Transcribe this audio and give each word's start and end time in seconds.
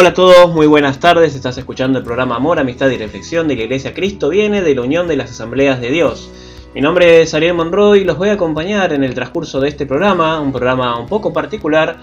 Hola 0.00 0.10
a 0.10 0.14
todos, 0.14 0.54
muy 0.54 0.68
buenas 0.68 1.00
tardes. 1.00 1.34
Estás 1.34 1.58
escuchando 1.58 1.98
el 1.98 2.04
programa 2.04 2.36
Amor, 2.36 2.60
Amistad 2.60 2.88
y 2.88 2.96
Reflexión 2.96 3.48
de 3.48 3.56
la 3.56 3.64
Iglesia 3.64 3.94
Cristo 3.94 4.28
Viene 4.28 4.62
de 4.62 4.72
la 4.72 4.82
Unión 4.82 5.08
de 5.08 5.16
las 5.16 5.32
Asambleas 5.32 5.80
de 5.80 5.90
Dios. 5.90 6.30
Mi 6.72 6.80
nombre 6.80 7.22
es 7.22 7.34
Ariel 7.34 7.54
Monroy 7.54 8.02
y 8.02 8.04
los 8.04 8.16
voy 8.16 8.28
a 8.28 8.34
acompañar 8.34 8.92
en 8.92 9.02
el 9.02 9.12
transcurso 9.12 9.58
de 9.58 9.70
este 9.70 9.86
programa, 9.86 10.38
un 10.38 10.52
programa 10.52 10.96
un 11.00 11.08
poco 11.08 11.32
particular, 11.32 11.96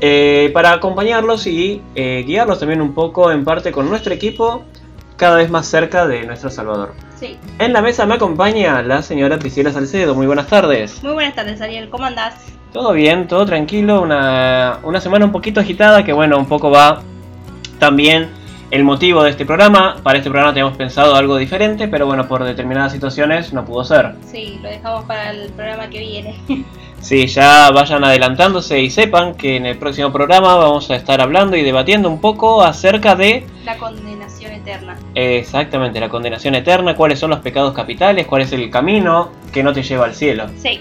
eh, 0.00 0.50
para 0.52 0.72
acompañarlos 0.72 1.46
y 1.46 1.80
eh, 1.94 2.24
guiarlos 2.26 2.58
también 2.58 2.82
un 2.82 2.92
poco 2.92 3.30
en 3.30 3.44
parte 3.44 3.70
con 3.70 3.88
nuestro 3.88 4.12
equipo 4.12 4.64
cada 5.16 5.36
vez 5.36 5.48
más 5.48 5.68
cerca 5.68 6.08
de 6.08 6.26
nuestro 6.26 6.50
Salvador. 6.50 6.92
Sí. 7.20 7.38
En 7.60 7.72
la 7.72 7.80
mesa 7.82 8.04
me 8.04 8.14
acompaña 8.14 8.82
la 8.82 9.00
señora 9.00 9.38
Priscila 9.38 9.70
Salcedo. 9.70 10.16
Muy 10.16 10.26
buenas 10.26 10.48
tardes. 10.48 11.04
Muy 11.04 11.12
buenas 11.12 11.36
tardes, 11.36 11.60
Ariel. 11.60 11.88
¿Cómo 11.88 12.04
andás? 12.04 12.34
Todo 12.72 12.94
bien, 12.94 13.28
todo 13.28 13.46
tranquilo, 13.46 14.02
una, 14.02 14.80
una 14.82 15.00
semana 15.00 15.24
un 15.24 15.30
poquito 15.30 15.60
agitada 15.60 16.04
que 16.04 16.12
bueno, 16.12 16.36
un 16.36 16.46
poco 16.46 16.72
va 16.72 17.00
también 17.78 18.28
el 18.70 18.84
motivo 18.84 19.22
de 19.22 19.30
este 19.30 19.46
programa. 19.46 19.96
Para 20.02 20.18
este 20.18 20.30
programa 20.30 20.52
teníamos 20.52 20.76
pensado 20.76 21.14
algo 21.14 21.36
diferente, 21.36 21.88
pero 21.88 22.06
bueno, 22.06 22.28
por 22.28 22.44
determinadas 22.44 22.92
situaciones 22.92 23.52
no 23.52 23.64
pudo 23.64 23.84
ser. 23.84 24.14
Sí, 24.26 24.58
lo 24.62 24.68
dejamos 24.68 25.04
para 25.04 25.30
el 25.30 25.50
programa 25.52 25.88
que 25.88 26.00
viene. 26.00 26.40
Sí, 27.00 27.28
ya 27.28 27.70
vayan 27.70 28.02
adelantándose 28.02 28.80
y 28.80 28.90
sepan 28.90 29.34
que 29.34 29.56
en 29.56 29.66
el 29.66 29.78
próximo 29.78 30.12
programa 30.12 30.56
vamos 30.56 30.90
a 30.90 30.96
estar 30.96 31.20
hablando 31.20 31.56
y 31.56 31.62
debatiendo 31.62 32.10
un 32.10 32.20
poco 32.20 32.62
acerca 32.62 33.14
de... 33.14 33.46
La 33.64 33.76
condenación 33.76 34.52
eterna. 34.52 34.96
Exactamente, 35.14 36.00
la 36.00 36.08
condenación 36.08 36.56
eterna, 36.56 36.96
cuáles 36.96 37.20
son 37.20 37.30
los 37.30 37.38
pecados 37.38 37.72
capitales, 37.72 38.26
cuál 38.26 38.42
es 38.42 38.52
el 38.52 38.68
camino 38.68 39.30
que 39.52 39.62
no 39.62 39.72
te 39.72 39.84
lleva 39.84 40.06
al 40.06 40.14
cielo. 40.14 40.46
Sí, 40.56 40.80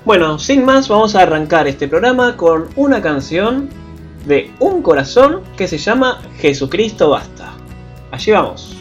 Bueno, 0.04 0.40
sin 0.40 0.66
más, 0.66 0.88
vamos 0.88 1.16
a 1.16 1.22
arrancar 1.22 1.68
este 1.68 1.88
programa 1.88 2.36
con 2.36 2.70
una 2.76 3.02
canción 3.04 3.70
de 4.26 4.52
un 4.60 4.82
corazón 4.82 5.42
que 5.56 5.68
se 5.68 5.78
llama 5.78 6.22
Jesucristo 6.38 7.12
Basta. 7.12 7.54
Allí 8.12 8.32
vamos. 8.32 8.81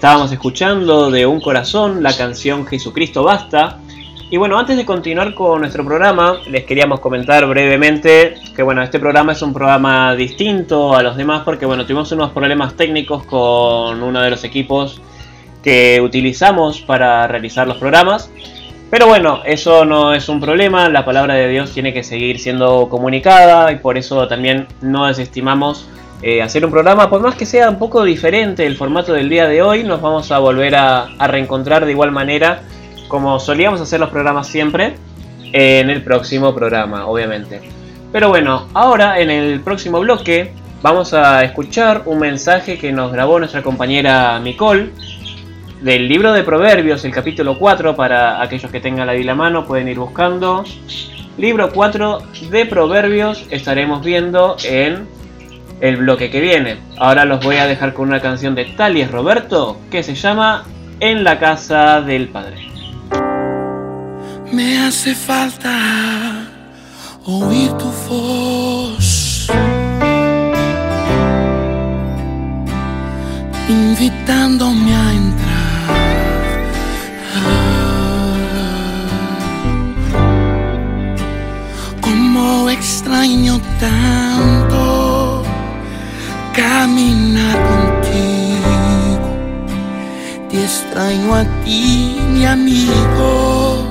Estábamos 0.00 0.32
escuchando 0.32 1.10
de 1.10 1.26
Un 1.26 1.42
Corazón 1.42 2.02
la 2.02 2.16
canción 2.16 2.66
Jesucristo 2.66 3.22
Basta. 3.22 3.80
Y 4.30 4.38
bueno, 4.38 4.58
antes 4.58 4.78
de 4.78 4.86
continuar 4.86 5.34
con 5.34 5.60
nuestro 5.60 5.84
programa, 5.84 6.40
les 6.48 6.64
queríamos 6.64 7.00
comentar 7.00 7.46
brevemente 7.46 8.36
que 8.56 8.62
bueno, 8.62 8.82
este 8.82 8.98
programa 8.98 9.32
es 9.32 9.42
un 9.42 9.52
programa 9.52 10.14
distinto 10.14 10.96
a 10.96 11.02
los 11.02 11.18
demás 11.18 11.42
porque 11.44 11.66
bueno, 11.66 11.84
tuvimos 11.84 12.10
unos 12.12 12.30
problemas 12.30 12.76
técnicos 12.76 13.24
con 13.24 14.02
uno 14.02 14.22
de 14.22 14.30
los 14.30 14.42
equipos 14.42 15.02
que 15.62 16.00
utilizamos 16.02 16.80
para 16.80 17.26
realizar 17.26 17.68
los 17.68 17.76
programas. 17.76 18.30
Pero 18.88 19.06
bueno, 19.06 19.42
eso 19.44 19.84
no 19.84 20.14
es 20.14 20.30
un 20.30 20.40
problema, 20.40 20.88
la 20.88 21.04
palabra 21.04 21.34
de 21.34 21.46
Dios 21.46 21.72
tiene 21.72 21.92
que 21.92 22.04
seguir 22.04 22.38
siendo 22.38 22.88
comunicada 22.88 23.70
y 23.70 23.76
por 23.76 23.98
eso 23.98 24.26
también 24.26 24.66
no 24.80 25.08
desestimamos 25.08 25.90
eh, 26.22 26.42
hacer 26.42 26.64
un 26.66 26.70
programa, 26.70 27.08
por 27.08 27.22
más 27.22 27.34
que 27.34 27.46
sea 27.46 27.70
un 27.70 27.78
poco 27.78 28.04
diferente 28.04 28.66
el 28.66 28.76
formato 28.76 29.14
del 29.14 29.30
día 29.30 29.48
de 29.48 29.62
hoy, 29.62 29.84
nos 29.84 30.02
vamos 30.02 30.30
a 30.30 30.38
volver 30.38 30.74
a, 30.74 31.08
reencontrar 31.18 31.86
de 31.86 31.92
igual 31.92 32.12
manera 32.12 32.62
como 33.08 33.40
solíamos 33.40 33.80
hacer 33.80 34.00
los 34.00 34.10
programas 34.10 34.46
siempre 34.46 34.96
en 35.52 35.88
el 35.88 36.02
próximo 36.02 36.54
programa, 36.54 37.06
obviamente. 37.06 37.62
Pero 38.12 38.28
bueno, 38.28 38.68
ahora 38.74 39.18
en 39.18 39.30
el 39.30 39.60
próximo 39.60 39.98
bloque 40.00 40.52
vamos 40.82 41.14
a 41.14 41.42
escuchar 41.42 42.02
un 42.04 42.18
mensaje 42.18 42.76
que 42.76 42.92
nos 42.92 43.10
grabó 43.12 43.38
nuestra 43.38 43.62
compañera 43.62 44.38
Nicole 44.40 44.90
del 45.80 46.06
libro 46.06 46.34
de 46.34 46.42
Proverbios, 46.44 47.02
el 47.06 47.12
capítulo 47.12 47.58
4, 47.58 47.96
para 47.96 48.42
aquellos 48.42 48.70
que 48.70 48.80
tengan 48.80 49.06
la 49.06 49.14
Biblia 49.14 49.32
a 49.32 49.36
mano 49.36 49.64
pueden 49.66 49.88
ir 49.88 49.98
buscando. 49.98 50.64
Libro 51.38 51.70
4 51.72 52.18
de 52.50 52.66
Proverbios 52.66 53.46
estaremos 53.50 54.04
viendo 54.04 54.56
en 54.62 55.19
el 55.80 55.96
bloque 55.96 56.30
que 56.30 56.40
viene. 56.40 56.78
Ahora 56.98 57.24
los 57.24 57.44
voy 57.44 57.56
a 57.56 57.66
dejar 57.66 57.94
con 57.94 58.08
una 58.08 58.20
canción 58.20 58.54
de 58.54 58.66
Talies 58.66 59.10
Roberto 59.10 59.80
que 59.90 60.02
se 60.02 60.14
llama 60.14 60.64
En 61.00 61.24
la 61.24 61.38
casa 61.38 62.00
del 62.00 62.28
padre. 62.28 62.68
Me 64.52 64.78
hace 64.78 65.14
falta 65.14 66.48
oír 67.24 67.70
tu 67.72 67.90
voz, 68.08 69.50
invitándome 73.68 74.94
a 74.94 75.12
entrar. 75.12 75.50
como 82.02 82.68
extraño 82.70 83.60
tanto 83.78 84.19
amigo. 92.70 93.90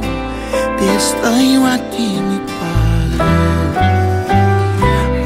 Te 0.77 0.93
extraño 0.93 1.67
a 1.67 1.77
ti, 1.91 2.07
mi 2.27 2.39
padre. 2.59 3.17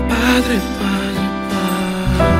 Padre, 0.09 0.55
padre, 0.81 1.25
padre. 1.51 2.31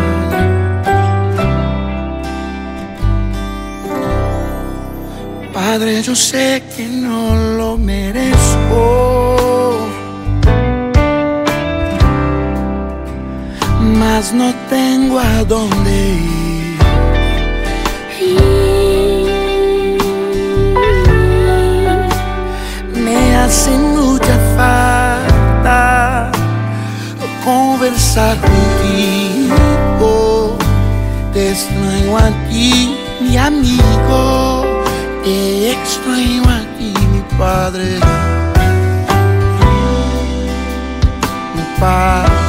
Padre, 5.53 6.01
yo 6.01 6.15
sé 6.15 6.63
que 6.75 6.88
no 6.88 7.36
lo 7.58 7.77
merezco. 7.77 9.03
no 14.32 14.53
tengo 14.70 15.20
a 15.20 15.43
dónde 15.43 15.91
ir. 15.91 16.42
Hace 23.43 23.71
mucha 23.71 24.38
falta 24.55 26.31
conversar 27.43 28.38
contigo. 28.39 30.07
Te 31.33 31.51
extraño 31.51 32.17
a 32.17 32.29
ti, 32.50 32.97
mi 33.21 33.38
amigo. 33.38 34.63
Te 35.23 35.71
extraño 35.71 36.43
a 36.43 36.62
ti, 36.77 36.93
mi 37.12 37.21
padre. 37.38 38.00
Mi 41.55 41.63
padre. 41.79 42.42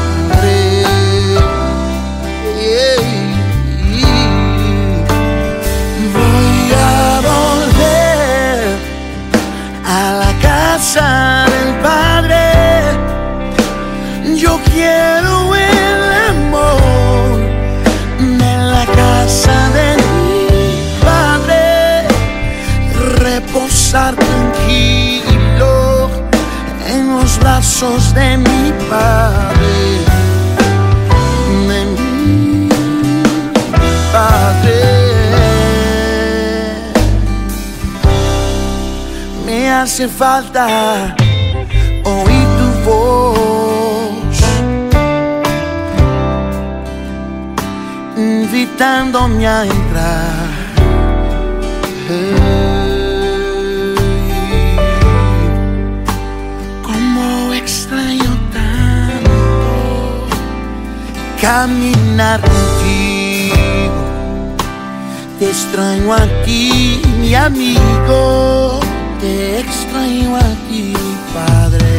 De 28.14 28.36
mi 28.38 28.72
Padre. 28.88 29.74
De 31.68 31.84
mi 31.84 32.68
Padre. 34.12 35.04
hace 39.84 40.08
falta 40.08 41.14
oír 42.04 42.46
tu 42.58 42.68
voz, 42.88 44.38
invitándome 48.16 49.46
a 49.46 49.64
entrar. 49.64 50.33
Caminar 61.44 62.40
contigo. 62.40 63.94
Te 65.38 65.50
extraño 65.50 66.14
a 66.14 66.24
ti, 66.44 67.02
mi 67.20 67.34
amigo 67.34 68.80
te 69.20 69.60
extraño 69.60 70.36
a 70.36 70.48
ti, 70.66 70.94
Padre. 71.34 71.98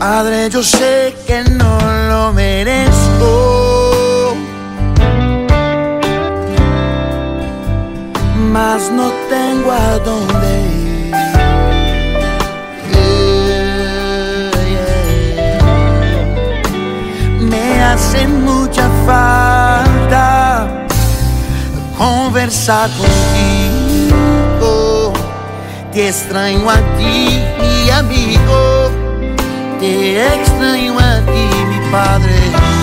Padre, 0.00 0.50
yo 0.50 0.62
sé 0.64 1.14
que 1.26 1.44
no 1.44 1.78
lo 2.08 2.32
merezco. 2.32 3.63
Mas 8.54 8.88
no 8.88 9.10
tengo 9.28 9.72
a 9.72 9.98
ir. 9.98 10.84
hace 17.82 18.26
mucha 18.28 18.88
falta 19.06 20.86
conversar 21.98 22.88
contigo. 22.90 24.22
Te 25.92 26.08
extraño 26.10 26.70
a 26.70 26.76
ti, 26.96 27.42
mi 27.60 27.90
amigo. 27.90 28.90
Te 29.80 30.24
extraño 30.34 30.96
a 30.96 31.20
ti, 31.26 31.44
mi 31.70 31.80
padre. 31.90 32.73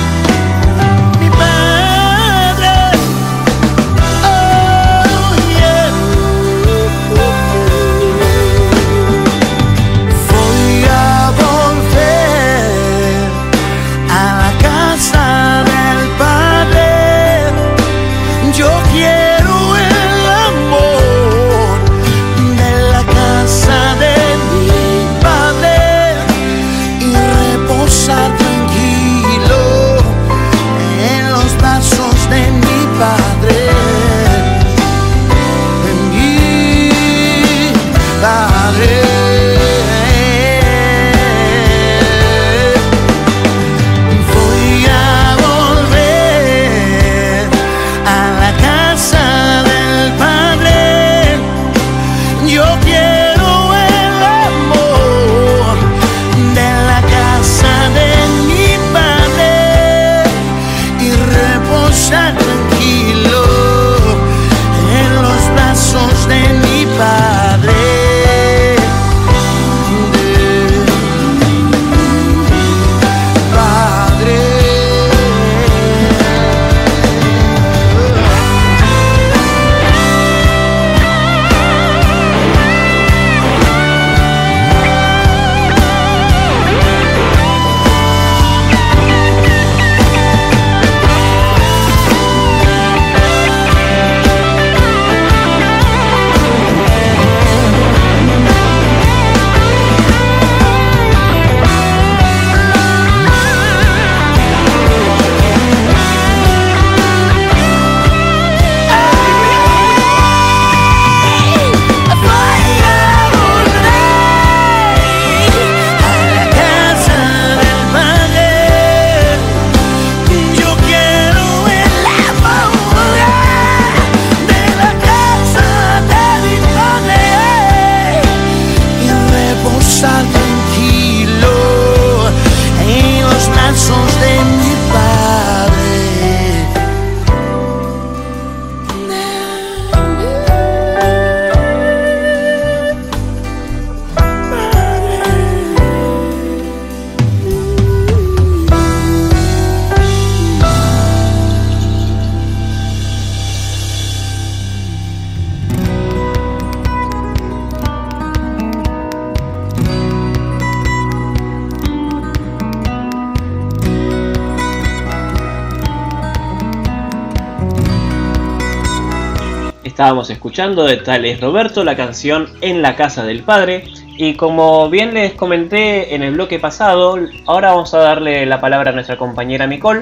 Estábamos 170.01 170.31
escuchando 170.31 170.86
de 170.86 170.98
Tales 170.98 171.39
Roberto 171.39 171.84
la 171.84 171.96
canción 171.96 172.48
En 172.62 172.81
la 172.81 172.96
casa 172.96 173.24
del 173.24 173.43
padre. 173.43 173.84
Y 174.17 174.34
como 174.34 174.89
bien 174.89 175.13
les 175.13 175.34
comenté 175.34 176.15
en 176.15 176.24
el 176.24 176.34
bloque 176.34 176.58
pasado, 176.58 177.20
ahora 177.46 177.70
vamos 177.70 177.93
a 177.93 178.00
darle 178.00 178.48
la 178.48 178.60
palabra 178.60 178.89
a 178.89 178.93
nuestra 178.96 179.20
compañera 179.20 179.67
Nicole, 179.67 180.01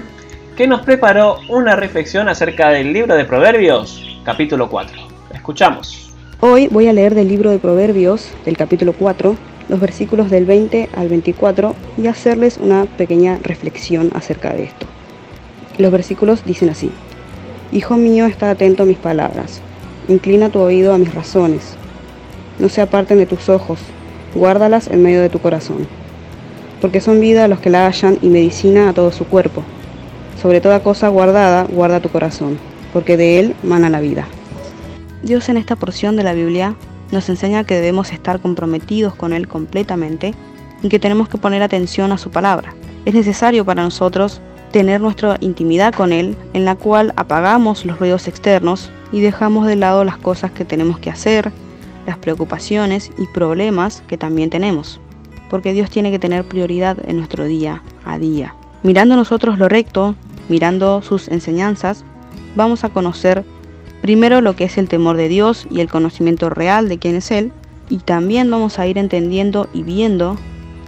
que 0.56 0.68
nos 0.68 0.84
preparó 0.84 1.40
una 1.50 1.76
reflexión 1.76 2.30
acerca 2.30 2.70
del 2.70 2.94
libro 2.94 3.14
de 3.14 3.26
Proverbios, 3.26 4.02
capítulo 4.24 4.70
4. 4.70 4.98
escuchamos. 5.34 6.14
Hoy 6.40 6.70
voy 6.70 6.88
a 6.88 6.94
leer 6.94 7.14
del 7.14 7.28
libro 7.28 7.52
de 7.52 7.60
Proverbios, 7.60 8.32
del 8.46 8.56
capítulo 8.56 8.94
4, 8.94 9.36
los 9.68 9.80
versículos 9.82 10.30
del 10.32 10.46
20 10.46 10.92
al 10.96 11.10
24 11.10 11.76
y 11.98 12.08
hacerles 12.08 12.58
una 12.58 12.86
pequeña 12.86 13.38
reflexión 13.44 14.12
acerca 14.16 14.54
de 14.54 14.64
esto. 14.64 14.86
Los 15.78 15.92
versículos 15.92 16.46
dicen 16.46 16.70
así. 16.70 16.90
Hijo 17.74 17.98
mío, 17.98 18.28
está 18.28 18.50
atento 18.50 18.84
a 18.84 18.86
mis 18.86 18.98
palabras, 18.98 19.62
inclina 20.10 20.50
tu 20.50 20.60
oído 20.60 20.94
a 20.94 20.98
mis 20.98 21.14
razones, 21.14 21.76
no 22.60 22.68
se 22.68 22.82
aparten 22.82 23.18
de 23.18 23.26
tus 23.26 23.48
ojos, 23.48 23.80
guárdalas 24.36 24.88
en 24.88 25.02
medio 25.02 25.22
de 25.22 25.30
tu 25.30 25.40
corazón, 25.40 25.88
porque 26.82 27.00
son 27.00 27.22
vida 27.22 27.46
a 27.46 27.48
los 27.48 27.60
que 27.60 27.70
la 27.70 27.86
hallan 27.86 28.18
y 28.22 28.28
medicina 28.28 28.90
a 28.90 28.94
todo 28.94 29.12
su 29.12 29.26
cuerpo. 29.26 29.64
Sobre 30.42 30.62
toda 30.62 30.84
cosa 30.84 31.08
guardada, 31.10 31.64
guarda 31.64 32.02
tu 32.02 32.10
corazón, 32.10 32.58
porque 32.92 33.18
de 33.18 33.40
él 33.40 33.56
mana 33.64 33.90
la 33.90 34.02
vida. 34.02 34.28
Dios 35.22 35.50
en 35.50 35.58
esta 35.58 35.76
porción 35.76 36.16
de 36.16 36.24
la 36.24 36.34
Biblia 36.34 36.76
nos 37.12 37.30
enseña 37.30 37.64
que 37.64 37.76
debemos 37.76 38.12
estar 38.12 38.40
comprometidos 38.40 39.16
con 39.16 39.34
Él 39.34 39.48
completamente 39.48 40.34
y 40.82 40.90
que 40.90 41.00
tenemos 41.00 41.28
que 41.28 41.38
poner 41.38 41.62
atención 41.62 42.12
a 42.12 42.18
su 42.18 42.30
palabra. 42.30 42.74
Es 43.06 43.14
necesario 43.14 43.66
para 43.66 43.84
nosotros 43.84 44.42
tener 44.72 45.02
nuestra 45.02 45.38
intimidad 45.42 45.94
con 45.94 46.14
Él, 46.14 46.38
en 46.54 46.66
la 46.66 46.76
cual 46.76 47.14
apagamos 47.16 47.86
los 47.86 48.00
ruidos 48.00 48.28
externos 48.28 48.92
y 49.12 49.22
dejamos 49.22 49.68
de 49.68 49.76
lado 49.76 50.04
las 50.04 50.18
cosas 50.18 50.52
que 50.52 50.66
tenemos 50.66 51.00
que 51.00 51.10
hacer, 51.10 51.52
las 52.06 52.18
preocupaciones 52.18 53.12
y 53.18 53.28
problemas 53.28 54.04
que 54.08 54.18
también 54.18 54.50
tenemos, 54.50 55.00
porque 55.50 55.74
Dios 55.74 55.90
tiene 55.90 56.12
que 56.12 56.20
tener 56.20 56.48
prioridad 56.48 56.98
en 57.08 57.18
nuestro 57.18 57.46
día 57.46 57.84
a 58.06 58.18
día. 58.18 58.56
Mirando 58.84 59.16
nosotros 59.16 59.58
lo 59.60 59.68
recto, 59.68 60.16
mirando 60.48 61.02
sus 61.02 61.28
enseñanzas, 61.28 62.04
vamos 62.56 62.84
a 62.84 62.90
conocer 62.90 63.44
primero 64.02 64.42
lo 64.42 64.56
que 64.56 64.66
es 64.66 64.78
el 64.78 64.88
temor 64.88 65.18
de 65.18 65.28
Dios 65.28 65.68
y 65.70 65.82
el 65.82 65.90
conocimiento 65.90 66.50
real 66.50 66.88
de 66.90 66.98
quién 66.98 67.16
es 67.16 67.32
Él, 67.32 67.52
y 67.90 67.98
también 67.98 68.50
vamos 68.50 68.80
a 68.80 68.88
ir 68.88 68.98
entendiendo 68.98 69.68
y 69.74 69.84
viendo 69.84 70.38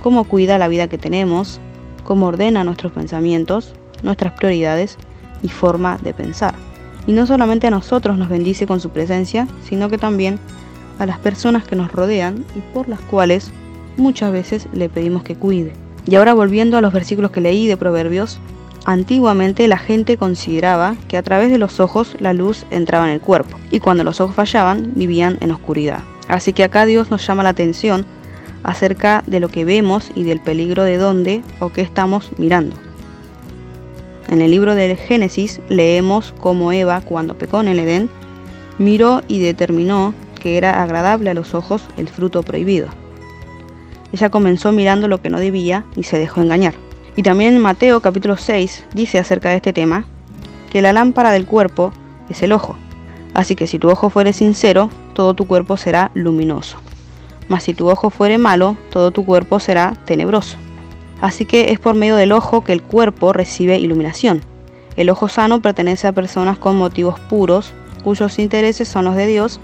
cómo 0.03 0.23
cuida 0.23 0.57
la 0.57 0.67
vida 0.67 0.87
que 0.87 0.97
tenemos, 0.97 1.59
cómo 2.03 2.27
ordena 2.27 2.63
nuestros 2.63 2.91
pensamientos, 2.91 3.73
nuestras 4.03 4.33
prioridades 4.33 4.97
y 5.43 5.49
forma 5.49 5.97
de 5.97 6.13
pensar. 6.13 6.55
Y 7.07 7.13
no 7.13 7.25
solamente 7.25 7.67
a 7.67 7.71
nosotros 7.71 8.17
nos 8.17 8.29
bendice 8.29 8.67
con 8.67 8.79
su 8.79 8.89
presencia, 8.89 9.47
sino 9.63 9.89
que 9.89 9.97
también 9.97 10.39
a 10.99 11.05
las 11.05 11.19
personas 11.19 11.63
que 11.63 11.75
nos 11.75 11.91
rodean 11.91 12.45
y 12.55 12.59
por 12.73 12.87
las 12.87 12.99
cuales 13.01 13.51
muchas 13.97 14.31
veces 14.31 14.67
le 14.73 14.89
pedimos 14.89 15.23
que 15.23 15.35
cuide. 15.35 15.73
Y 16.05 16.15
ahora 16.15 16.33
volviendo 16.33 16.77
a 16.77 16.81
los 16.81 16.93
versículos 16.93 17.31
que 17.31 17.41
leí 17.41 17.67
de 17.67 17.77
Proverbios, 17.77 18.39
antiguamente 18.85 19.67
la 19.67 19.77
gente 19.77 20.17
consideraba 20.17 20.95
que 21.07 21.17
a 21.17 21.23
través 21.23 21.51
de 21.51 21.57
los 21.57 21.79
ojos 21.79 22.15
la 22.19 22.33
luz 22.33 22.65
entraba 22.71 23.07
en 23.07 23.13
el 23.13 23.21
cuerpo, 23.21 23.57
y 23.69 23.79
cuando 23.79 24.03
los 24.03 24.19
ojos 24.21 24.35
fallaban 24.35 24.93
vivían 24.95 25.37
en 25.41 25.51
oscuridad. 25.51 25.99
Así 26.27 26.53
que 26.53 26.63
acá 26.63 26.85
Dios 26.85 27.11
nos 27.11 27.25
llama 27.25 27.43
la 27.43 27.49
atención 27.49 28.05
acerca 28.63 29.23
de 29.27 29.39
lo 29.39 29.49
que 29.49 29.65
vemos 29.65 30.11
y 30.15 30.23
del 30.23 30.39
peligro 30.39 30.83
de 30.83 30.97
dónde 30.97 31.41
o 31.59 31.69
qué 31.69 31.81
estamos 31.81 32.31
mirando. 32.37 32.75
En 34.31 34.41
el 34.41 34.49
libro 34.49 34.73
del 34.73 34.97
Génesis 34.97 35.61
leemos 35.69 36.33
cómo 36.39 36.71
Eva, 36.71 37.01
cuando 37.01 37.37
pecó 37.37 37.61
en 37.61 37.67
el 37.67 37.77
Edén, 37.77 38.09
miró 38.79 39.21
y 39.27 39.39
determinó 39.39 40.15
que 40.41 40.57
era 40.57 40.81
agradable 40.81 41.29
a 41.29 41.35
los 41.35 41.53
ojos 41.53 41.83
el 41.97 42.07
fruto 42.07 42.41
prohibido. 42.41 42.87
Ella 44.11 44.31
comenzó 44.31 44.71
mirando 44.71 45.07
lo 45.07 45.21
que 45.21 45.29
no 45.29 45.39
debía 45.39 45.85
y 45.95 46.01
se 46.01 46.17
dejó 46.17 46.41
engañar. 46.41 46.73
Y 47.15 47.21
también 47.21 47.59
Mateo 47.59 48.01
capítulo 48.01 48.37
6 48.37 48.85
dice 48.95 49.19
acerca 49.19 49.49
de 49.49 49.57
este 49.57 49.73
tema 49.73 50.05
que 50.71 50.81
la 50.81 50.93
lámpara 50.93 51.29
del 51.29 51.45
cuerpo 51.45 51.93
es 52.27 52.41
el 52.41 52.53
ojo. 52.53 52.75
Así 53.35 53.55
que 53.55 53.67
si 53.67 53.77
tu 53.77 53.89
ojo 53.91 54.09
fuere 54.09 54.33
sincero, 54.33 54.89
todo 55.13 55.35
tu 55.35 55.45
cuerpo 55.45 55.77
será 55.77 56.09
luminoso 56.15 56.79
mas 57.51 57.63
si 57.63 57.73
tu 57.73 57.89
ojo 57.89 58.09
fuere 58.09 58.37
malo, 58.37 58.77
todo 58.91 59.11
tu 59.11 59.25
cuerpo 59.25 59.59
será 59.59 59.93
tenebroso. 60.05 60.55
Así 61.21 61.45
que 61.45 61.71
es 61.71 61.79
por 61.79 61.95
medio 61.95 62.15
del 62.15 62.31
ojo 62.31 62.63
que 62.63 62.73
el 62.73 62.81
cuerpo 62.81 63.31
recibe 63.31 63.77
iluminación. 63.77 64.41
El 64.97 65.09
ojo 65.09 65.29
sano 65.29 65.61
pertenece 65.61 66.07
a 66.07 66.11
personas 66.11 66.57
con 66.57 66.75
motivos 66.75 67.19
puros, 67.19 67.73
cuyos 68.03 68.39
intereses 68.39 68.87
son 68.87 69.05
los 69.05 69.15
de 69.15 69.27
Dios 69.27 69.59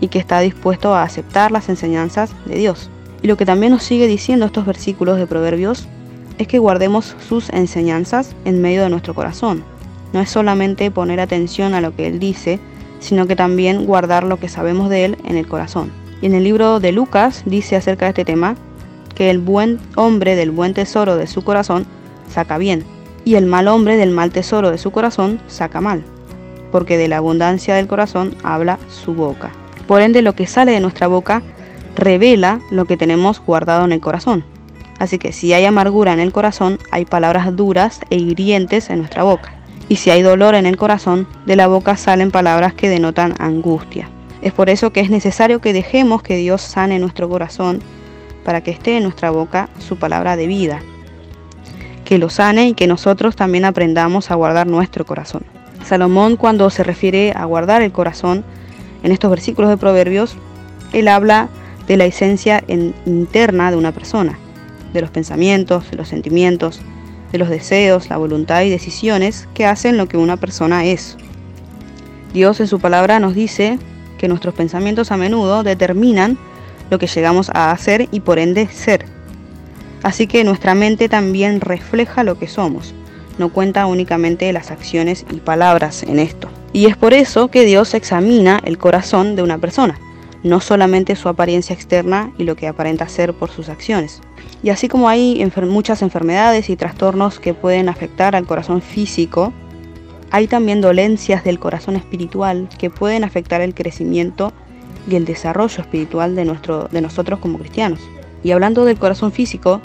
y 0.00 0.08
que 0.08 0.20
está 0.20 0.40
dispuesto 0.40 0.94
a 0.94 1.02
aceptar 1.02 1.50
las 1.50 1.68
enseñanzas 1.68 2.30
de 2.46 2.56
Dios. 2.56 2.88
Y 3.22 3.26
lo 3.26 3.36
que 3.36 3.44
también 3.44 3.72
nos 3.72 3.82
sigue 3.82 4.06
diciendo 4.06 4.46
estos 4.46 4.64
versículos 4.64 5.18
de 5.18 5.26
Proverbios 5.26 5.86
es 6.38 6.46
que 6.46 6.58
guardemos 6.58 7.16
sus 7.28 7.50
enseñanzas 7.50 8.34
en 8.44 8.62
medio 8.62 8.82
de 8.82 8.88
nuestro 8.88 9.14
corazón. 9.14 9.62
No 10.12 10.20
es 10.20 10.30
solamente 10.30 10.90
poner 10.90 11.20
atención 11.20 11.74
a 11.74 11.80
lo 11.80 11.94
que 11.94 12.06
Él 12.06 12.18
dice, 12.18 12.60
sino 13.00 13.26
que 13.26 13.36
también 13.36 13.84
guardar 13.84 14.24
lo 14.24 14.38
que 14.38 14.48
sabemos 14.48 14.88
de 14.88 15.04
Él 15.04 15.18
en 15.24 15.36
el 15.36 15.46
corazón. 15.46 15.92
Y 16.22 16.26
en 16.26 16.34
el 16.34 16.44
libro 16.44 16.80
de 16.80 16.92
Lucas 16.92 17.42
dice 17.46 17.76
acerca 17.76 18.06
de 18.06 18.10
este 18.10 18.24
tema 18.24 18.56
que 19.14 19.30
el 19.30 19.38
buen 19.38 19.78
hombre 19.96 20.36
del 20.36 20.50
buen 20.50 20.74
tesoro 20.74 21.16
de 21.16 21.26
su 21.26 21.42
corazón 21.42 21.86
saca 22.28 22.58
bien, 22.58 22.84
y 23.24 23.34
el 23.34 23.46
mal 23.46 23.68
hombre 23.68 23.96
del 23.96 24.10
mal 24.10 24.30
tesoro 24.30 24.70
de 24.70 24.78
su 24.78 24.90
corazón 24.90 25.40
saca 25.46 25.80
mal, 25.80 26.02
porque 26.72 26.96
de 26.96 27.08
la 27.08 27.18
abundancia 27.18 27.74
del 27.74 27.86
corazón 27.86 28.34
habla 28.42 28.78
su 28.88 29.14
boca. 29.14 29.50
Por 29.86 30.02
ende, 30.02 30.22
lo 30.22 30.34
que 30.34 30.46
sale 30.46 30.72
de 30.72 30.80
nuestra 30.80 31.06
boca 31.06 31.42
revela 31.96 32.60
lo 32.70 32.84
que 32.84 32.96
tenemos 32.96 33.40
guardado 33.40 33.84
en 33.84 33.92
el 33.92 34.00
corazón. 34.00 34.44
Así 34.98 35.18
que 35.18 35.32
si 35.32 35.52
hay 35.52 35.64
amargura 35.64 36.12
en 36.12 36.20
el 36.20 36.32
corazón, 36.32 36.78
hay 36.90 37.04
palabras 37.04 37.56
duras 37.56 38.00
e 38.10 38.16
hirientes 38.16 38.90
en 38.90 38.98
nuestra 38.98 39.22
boca. 39.22 39.54
Y 39.88 39.96
si 39.96 40.10
hay 40.10 40.22
dolor 40.22 40.54
en 40.54 40.66
el 40.66 40.76
corazón, 40.76 41.26
de 41.46 41.56
la 41.56 41.66
boca 41.66 41.96
salen 41.96 42.30
palabras 42.30 42.74
que 42.74 42.88
denotan 42.88 43.34
angustia. 43.38 44.08
Es 44.42 44.52
por 44.52 44.70
eso 44.70 44.92
que 44.92 45.00
es 45.00 45.10
necesario 45.10 45.60
que 45.60 45.72
dejemos 45.72 46.22
que 46.22 46.36
Dios 46.36 46.62
sane 46.62 46.98
nuestro 46.98 47.28
corazón 47.28 47.80
para 48.44 48.62
que 48.62 48.70
esté 48.70 48.96
en 48.96 49.04
nuestra 49.04 49.30
boca 49.30 49.68
su 49.78 49.96
palabra 49.96 50.36
de 50.36 50.46
vida. 50.46 50.80
Que 52.04 52.18
lo 52.18 52.30
sane 52.30 52.68
y 52.68 52.74
que 52.74 52.86
nosotros 52.86 53.36
también 53.36 53.64
aprendamos 53.64 54.30
a 54.30 54.34
guardar 54.34 54.66
nuestro 54.66 55.04
corazón. 55.06 55.44
Salomón 55.84 56.36
cuando 56.36 56.70
se 56.70 56.82
refiere 56.82 57.32
a 57.34 57.44
guardar 57.44 57.82
el 57.82 57.92
corazón 57.92 58.44
en 59.02 59.12
estos 59.12 59.30
versículos 59.30 59.70
de 59.70 59.76
Proverbios, 59.76 60.36
él 60.92 61.08
habla 61.08 61.48
de 61.86 61.96
la 61.96 62.04
esencia 62.04 62.62
interna 62.68 63.70
de 63.70 63.76
una 63.76 63.92
persona, 63.92 64.38
de 64.92 65.00
los 65.00 65.10
pensamientos, 65.10 65.90
de 65.90 65.96
los 65.96 66.08
sentimientos, 66.08 66.80
de 67.32 67.38
los 67.38 67.48
deseos, 67.48 68.08
la 68.10 68.16
voluntad 68.16 68.62
y 68.62 68.70
decisiones 68.70 69.48
que 69.54 69.66
hacen 69.66 69.96
lo 69.96 70.06
que 70.06 70.16
una 70.16 70.36
persona 70.36 70.84
es. 70.84 71.16
Dios 72.32 72.60
en 72.60 72.68
su 72.68 72.78
palabra 72.78 73.18
nos 73.18 73.34
dice 73.34 73.78
que 74.18 74.28
nuestros 74.28 74.54
pensamientos 74.54 75.10
a 75.10 75.16
menudo 75.16 75.62
determinan 75.62 76.38
lo 76.90 76.98
que 76.98 77.06
llegamos 77.06 77.50
a 77.54 77.70
hacer 77.70 78.08
y 78.10 78.20
por 78.20 78.38
ende 78.38 78.66
ser. 78.68 79.06
Así 80.02 80.26
que 80.26 80.44
nuestra 80.44 80.74
mente 80.74 81.08
también 81.08 81.60
refleja 81.60 82.24
lo 82.24 82.38
que 82.38 82.48
somos, 82.48 82.94
no 83.38 83.50
cuenta 83.50 83.86
únicamente 83.86 84.52
las 84.52 84.70
acciones 84.70 85.24
y 85.30 85.36
palabras 85.36 86.02
en 86.02 86.18
esto. 86.18 86.48
Y 86.72 86.86
es 86.86 86.96
por 86.96 87.14
eso 87.14 87.48
que 87.48 87.64
Dios 87.64 87.94
examina 87.94 88.60
el 88.64 88.78
corazón 88.78 89.36
de 89.36 89.42
una 89.42 89.58
persona, 89.58 89.98
no 90.42 90.60
solamente 90.60 91.16
su 91.16 91.28
apariencia 91.28 91.74
externa 91.74 92.32
y 92.38 92.44
lo 92.44 92.56
que 92.56 92.68
aparenta 92.68 93.08
ser 93.08 93.34
por 93.34 93.50
sus 93.50 93.68
acciones. 93.68 94.20
Y 94.62 94.70
así 94.70 94.88
como 94.88 95.08
hay 95.08 95.44
muchas 95.68 96.02
enfermedades 96.02 96.70
y 96.70 96.76
trastornos 96.76 97.40
que 97.40 97.54
pueden 97.54 97.88
afectar 97.88 98.36
al 98.36 98.46
corazón 98.46 98.82
físico, 98.82 99.52
hay 100.30 100.46
también 100.46 100.80
dolencias 100.80 101.44
del 101.44 101.58
corazón 101.58 101.96
espiritual 101.96 102.68
que 102.78 102.88
pueden 102.88 103.24
afectar 103.24 103.60
el 103.60 103.74
crecimiento 103.74 104.52
y 105.08 105.16
el 105.16 105.24
desarrollo 105.24 105.82
espiritual 105.82 106.34
de, 106.34 106.44
nuestro, 106.44 106.88
de 106.90 107.00
nosotros 107.00 107.38
como 107.38 107.58
cristianos. 107.58 108.00
Y 108.42 108.52
hablando 108.52 108.84
del 108.84 108.98
corazón 108.98 109.32
físico, 109.32 109.80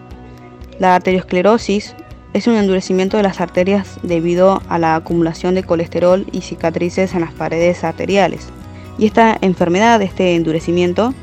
la 0.80 0.96
arteriosclerosis 0.96 1.96
es 2.34 2.48
un 2.48 2.56
endurecimiento 2.56 3.18
de 3.18 3.24
las 3.24 3.40
arterias 3.40 3.98
debido 4.04 4.62
a 4.68 4.78
la 4.78 4.96
acumulación 4.96 5.56
de 5.56 5.64
colesterol 5.64 6.26
y 6.32 6.42
cicatrices 6.42 7.14
en 7.14 7.22
las 7.22 7.34
paredes 7.34 7.84
arteriales. 7.84 8.50
Y 8.98 9.06
esta 9.06 9.38
enfermedad, 9.42 10.02
este 10.02 10.36
endurecimiento, 10.36 11.14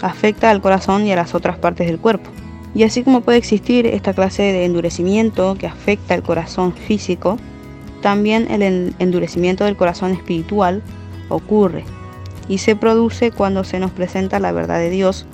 afecta 0.00 0.50
al 0.50 0.60
corazón 0.60 1.06
y 1.06 1.12
a 1.12 1.16
las 1.16 1.34
otras 1.34 1.58
partes 1.58 1.86
del 1.86 1.98
cuerpo. 1.98 2.30
Y 2.74 2.84
así 2.84 3.02
como 3.02 3.20
puede 3.20 3.38
existir 3.38 3.86
esta 3.86 4.14
clase 4.14 4.42
de 4.42 4.64
endurecimiento 4.64 5.56
que 5.56 5.66
afecta 5.66 6.14
al 6.14 6.22
corazón 6.22 6.72
físico, 6.72 7.38
también 8.00 8.50
el 8.50 8.94
endurecimiento 8.98 9.64
del 9.64 9.76
corazón 9.76 10.12
espiritual 10.12 10.82
ocurre 11.28 11.84
y 12.48 12.58
se 12.58 12.76
produce 12.76 13.30
cuando 13.30 13.64
se 13.64 13.78
nos 13.78 13.90
presenta 13.90 14.40
la 14.40 14.52
verdad 14.52 14.78
de 14.78 14.90
Dios 14.90 15.26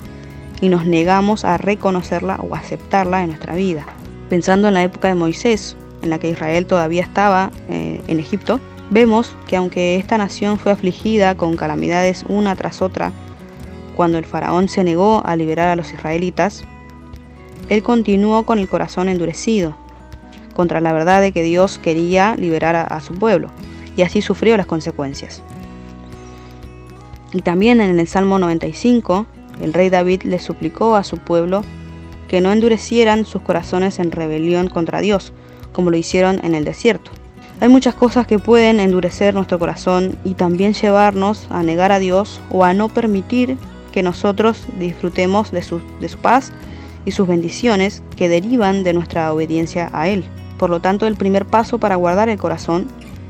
y 0.61 0.69
nos 0.69 0.85
negamos 0.85 1.45
a 1.45 1.57
reconocerla 1.57 2.37
o 2.37 2.55
aceptarla 2.55 3.23
en 3.23 3.29
nuestra 3.29 3.55
vida. 3.55 3.85
Pensando 4.29 4.67
en 4.67 4.73
la 4.75 4.83
época 4.83 5.07
de 5.07 5.15
Moisés, 5.15 5.75
en 6.01 6.09
la 6.09 6.19
que 6.19 6.29
Israel 6.29 6.65
todavía 6.65 7.01
estaba 7.01 7.51
eh, 7.69 8.01
en 8.07 8.19
Egipto, 8.19 8.59
Vemos 8.91 9.35
que 9.47 9.55
aunque 9.55 9.97
esta 9.97 10.17
nación 10.17 10.57
fue 10.57 10.71
afligida 10.71 11.35
con 11.35 11.55
calamidades 11.55 12.25
una 12.27 12.55
tras 12.55 12.81
otra, 12.81 13.11
cuando 13.95 14.17
el 14.17 14.25
faraón 14.25 14.67
se 14.67 14.83
negó 14.83 15.21
a 15.25 15.35
liberar 15.35 15.67
a 15.67 15.75
los 15.75 15.93
israelitas, 15.93 16.63
él 17.69 17.83
continuó 17.83 18.45
con 18.45 18.57
el 18.57 18.67
corazón 18.67 19.07
endurecido 19.07 19.75
contra 20.55 20.81
la 20.81 20.91
verdad 20.91 21.21
de 21.21 21.31
que 21.31 21.43
Dios 21.43 21.77
quería 21.77 22.35
liberar 22.35 22.75
a, 22.75 22.81
a 22.81 22.99
su 22.99 23.13
pueblo, 23.13 23.49
y 23.95 24.01
así 24.01 24.21
sufrió 24.21 24.57
las 24.57 24.65
consecuencias. 24.65 25.43
Y 27.33 27.41
también 27.41 27.81
en 27.81 27.99
el 27.99 28.07
Salmo 28.07 28.39
95, 28.39 29.25
el 29.61 29.73
rey 29.73 29.89
David 29.89 30.23
le 30.23 30.39
suplicó 30.39 30.95
a 30.95 31.03
su 31.03 31.17
pueblo 31.17 31.63
que 32.27 32.41
no 32.41 32.51
endurecieran 32.51 33.25
sus 33.25 33.41
corazones 33.41 33.99
en 33.99 34.11
rebelión 34.11 34.67
contra 34.67 35.01
Dios, 35.01 35.33
como 35.73 35.91
lo 35.91 35.97
hicieron 35.97 36.39
en 36.43 36.55
el 36.55 36.65
desierto. 36.65 37.11
Hay 37.61 37.67
muchas 37.67 37.93
cosas 37.93 38.25
que 38.25 38.39
pueden 38.39 38.79
endurecer 38.79 39.33
nuestro 39.33 39.59
corazón 39.59 40.17
y 40.23 40.35
también 40.35 40.73
llevarnos 40.73 41.47
a 41.49 41.61
negar 41.61 41.91
a 41.91 41.99
Dios 41.99 42.39
o 42.49 42.63
a 42.63 42.73
no 42.73 42.87
permitir 42.87 43.57
que 43.91 44.01
nosotros 44.01 44.65
disfrutemos 44.79 45.51
de 45.51 45.61
su, 45.61 45.81
de 45.99 46.07
su 46.07 46.17
paz 46.19 46.53
y 47.05 47.11
sus 47.11 47.27
bendiciones 47.27 48.01
que 48.15 48.29
derivan 48.29 48.83
de 48.83 48.93
nuestra 48.93 49.33
obediencia 49.33 49.89
a 49.91 50.07
Él. 50.07 50.23
Por 50.57 50.69
lo 50.69 50.79
tanto, 50.79 51.05
el 51.05 51.15
primer 51.15 51.45
paso 51.45 51.79
para 51.79 51.95
guardar 51.95 52.29
el 52.29 52.37
corazón 52.37 52.87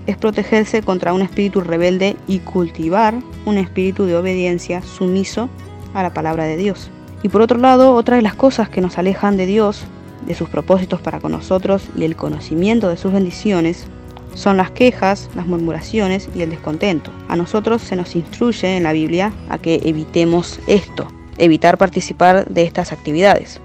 es 0.09 0.17
protegerse 0.17 0.81
contra 0.81 1.13
un 1.13 1.21
espíritu 1.21 1.61
rebelde 1.61 2.15
y 2.27 2.39
cultivar 2.39 3.13
un 3.45 3.57
espíritu 3.59 4.05
de 4.05 4.15
obediencia 4.15 4.81
sumiso 4.81 5.49
a 5.93 6.01
la 6.01 6.13
palabra 6.13 6.45
de 6.45 6.57
Dios. 6.57 6.89
Y 7.21 7.29
por 7.29 7.41
otro 7.41 7.59
lado, 7.59 7.93
otra 7.93 8.15
de 8.15 8.23
las 8.23 8.33
cosas 8.33 8.69
que 8.69 8.81
nos 8.81 8.97
alejan 8.97 9.37
de 9.37 9.45
Dios, 9.45 9.83
de 10.25 10.33
sus 10.33 10.49
propósitos 10.49 10.99
para 10.99 11.19
con 11.19 11.31
nosotros 11.31 11.83
y 11.95 12.05
el 12.05 12.15
conocimiento 12.15 12.89
de 12.89 12.97
sus 12.97 13.13
bendiciones, 13.13 13.85
son 14.33 14.57
las 14.57 14.71
quejas, 14.71 15.29
las 15.35 15.45
murmuraciones 15.45 16.27
y 16.35 16.41
el 16.41 16.49
descontento. 16.49 17.11
A 17.27 17.35
nosotros 17.35 17.83
se 17.83 17.95
nos 17.95 18.15
instruye 18.15 18.77
en 18.77 18.83
la 18.83 18.93
Biblia 18.93 19.31
a 19.49 19.59
que 19.59 19.81
evitemos 19.83 20.59
esto, 20.65 21.07
evitar 21.37 21.77
participar 21.77 22.47
de 22.47 22.63
estas 22.63 22.91
actividades, 22.91 23.61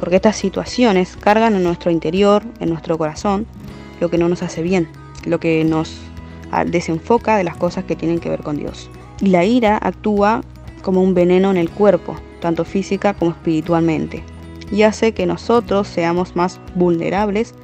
porque 0.00 0.16
estas 0.16 0.36
situaciones 0.36 1.16
cargan 1.16 1.54
en 1.54 1.62
nuestro 1.62 1.92
interior, 1.92 2.42
en 2.58 2.70
nuestro 2.70 2.98
corazón, 2.98 3.46
lo 4.00 4.10
que 4.10 4.18
no 4.18 4.28
nos 4.28 4.42
hace 4.42 4.60
bien, 4.62 4.88
lo 5.26 5.40
que 5.40 5.64
nos 5.64 5.96
desenfoca 6.66 7.36
de 7.36 7.44
las 7.44 7.56
cosas 7.56 7.84
que 7.84 7.96
tienen 7.96 8.20
que 8.20 8.30
ver 8.30 8.42
con 8.42 8.56
Dios. 8.56 8.90
Y 9.20 9.26
la 9.26 9.44
ira 9.44 9.78
actúa 9.80 10.42
como 10.82 11.02
un 11.02 11.14
veneno 11.14 11.50
en 11.50 11.56
el 11.56 11.70
cuerpo, 11.70 12.16
tanto 12.40 12.64
física 12.64 13.14
como 13.14 13.32
espiritualmente, 13.32 14.22
y 14.70 14.82
hace 14.82 15.12
que 15.12 15.26
nosotros 15.26 15.88
seamos 15.88 16.36
más 16.36 16.60
vulnerables 16.74 17.54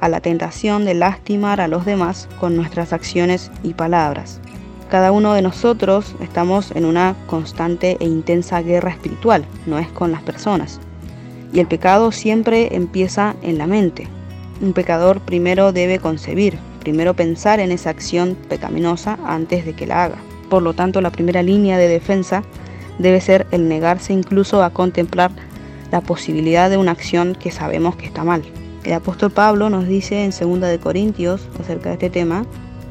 a 0.00 0.08
la 0.08 0.20
tentación 0.20 0.84
de 0.84 0.94
lastimar 0.94 1.60
a 1.60 1.68
los 1.68 1.84
demás 1.84 2.28
con 2.40 2.56
nuestras 2.56 2.92
acciones 2.92 3.50
y 3.62 3.74
palabras. 3.74 4.40
Cada 4.90 5.12
uno 5.12 5.32
de 5.32 5.42
nosotros 5.42 6.14
estamos 6.20 6.72
en 6.72 6.84
una 6.84 7.14
constante 7.26 7.96
e 8.00 8.04
intensa 8.04 8.60
guerra 8.62 8.90
espiritual, 8.90 9.44
no 9.66 9.78
es 9.78 9.88
con 9.88 10.12
las 10.12 10.22
personas. 10.22 10.80
Y 11.52 11.60
el 11.60 11.66
pecado 11.66 12.12
siempre 12.12 12.74
empieza 12.74 13.36
en 13.42 13.58
la 13.58 13.66
mente. 13.66 14.08
Un 14.60 14.72
pecador 14.72 15.20
primero 15.20 15.72
debe 15.72 15.98
concebir, 15.98 16.58
primero 16.82 17.14
pensar 17.14 17.60
en 17.60 17.70
esa 17.70 17.90
acción 17.90 18.36
pecaminosa 18.48 19.16
antes 19.24 19.64
de 19.64 19.72
que 19.72 19.86
la 19.86 20.04
haga. 20.04 20.16
Por 20.50 20.62
lo 20.62 20.74
tanto, 20.74 21.00
la 21.00 21.12
primera 21.12 21.42
línea 21.42 21.78
de 21.78 21.86
defensa 21.86 22.42
debe 22.98 23.20
ser 23.20 23.46
el 23.52 23.68
negarse 23.68 24.12
incluso 24.12 24.64
a 24.64 24.70
contemplar 24.70 25.30
la 25.92 26.00
posibilidad 26.00 26.68
de 26.70 26.78
una 26.78 26.90
acción 26.90 27.36
que 27.36 27.52
sabemos 27.52 27.94
que 27.94 28.06
está 28.06 28.24
mal. 28.24 28.42
El 28.82 28.94
apóstol 28.94 29.30
Pablo 29.30 29.70
nos 29.70 29.86
dice 29.86 30.24
en 30.24 30.30
2 30.30 30.60
de 30.68 30.80
Corintios 30.80 31.48
acerca 31.60 31.90
de 31.90 31.94
este 31.94 32.10
tema 32.10 32.44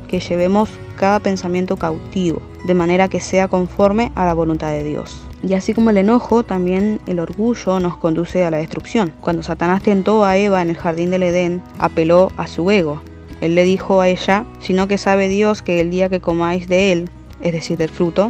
que 0.07 0.21
llevemos 0.21 0.69
cada 0.95 1.19
pensamiento 1.19 1.75
cautivo, 1.75 2.41
de 2.65 2.73
manera 2.73 3.09
que 3.09 3.19
sea 3.19 3.49
conforme 3.49 4.11
a 4.15 4.25
la 4.25 4.33
voluntad 4.33 4.71
de 4.71 4.83
Dios. 4.83 5.21
Y 5.43 5.53
así 5.53 5.73
como 5.73 5.89
el 5.89 5.97
enojo, 5.97 6.43
también 6.43 7.01
el 7.07 7.19
orgullo 7.19 7.79
nos 7.79 7.97
conduce 7.97 8.45
a 8.45 8.51
la 8.51 8.57
destrucción. 8.57 9.11
Cuando 9.19 9.43
Satanás 9.43 9.81
tentó 9.81 10.23
a 10.23 10.37
Eva 10.37 10.61
en 10.61 10.69
el 10.69 10.77
jardín 10.77 11.09
del 11.09 11.23
Edén, 11.23 11.61
apeló 11.79 12.31
a 12.37 12.47
su 12.47 12.69
ego. 12.69 13.01
Él 13.41 13.55
le 13.55 13.63
dijo 13.63 14.01
a 14.01 14.07
ella, 14.07 14.45
sino 14.59 14.87
que 14.87 14.97
sabe 14.97 15.27
Dios 15.27 15.61
que 15.61 15.81
el 15.81 15.89
día 15.89 16.09
que 16.09 16.21
comáis 16.21 16.67
de 16.67 16.91
él, 16.91 17.09
es 17.41 17.51
decir, 17.51 17.77
del 17.77 17.89
fruto, 17.89 18.29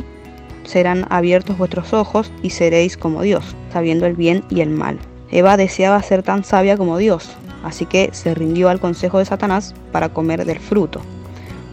serán 0.63 1.05
abiertos 1.09 1.57
vuestros 1.57 1.93
ojos 1.93 2.31
y 2.41 2.51
seréis 2.51 2.97
como 2.97 3.21
Dios, 3.21 3.55
sabiendo 3.71 4.05
el 4.05 4.15
bien 4.15 4.43
y 4.49 4.61
el 4.61 4.69
mal. 4.69 4.97
Eva 5.29 5.57
deseaba 5.57 6.01
ser 6.01 6.23
tan 6.23 6.43
sabia 6.43 6.77
como 6.77 6.97
Dios, 6.97 7.29
así 7.63 7.85
que 7.85 8.09
se 8.13 8.33
rindió 8.33 8.69
al 8.69 8.79
consejo 8.79 9.19
de 9.19 9.25
Satanás 9.25 9.73
para 9.91 10.09
comer 10.09 10.45
del 10.45 10.59
fruto. 10.59 11.01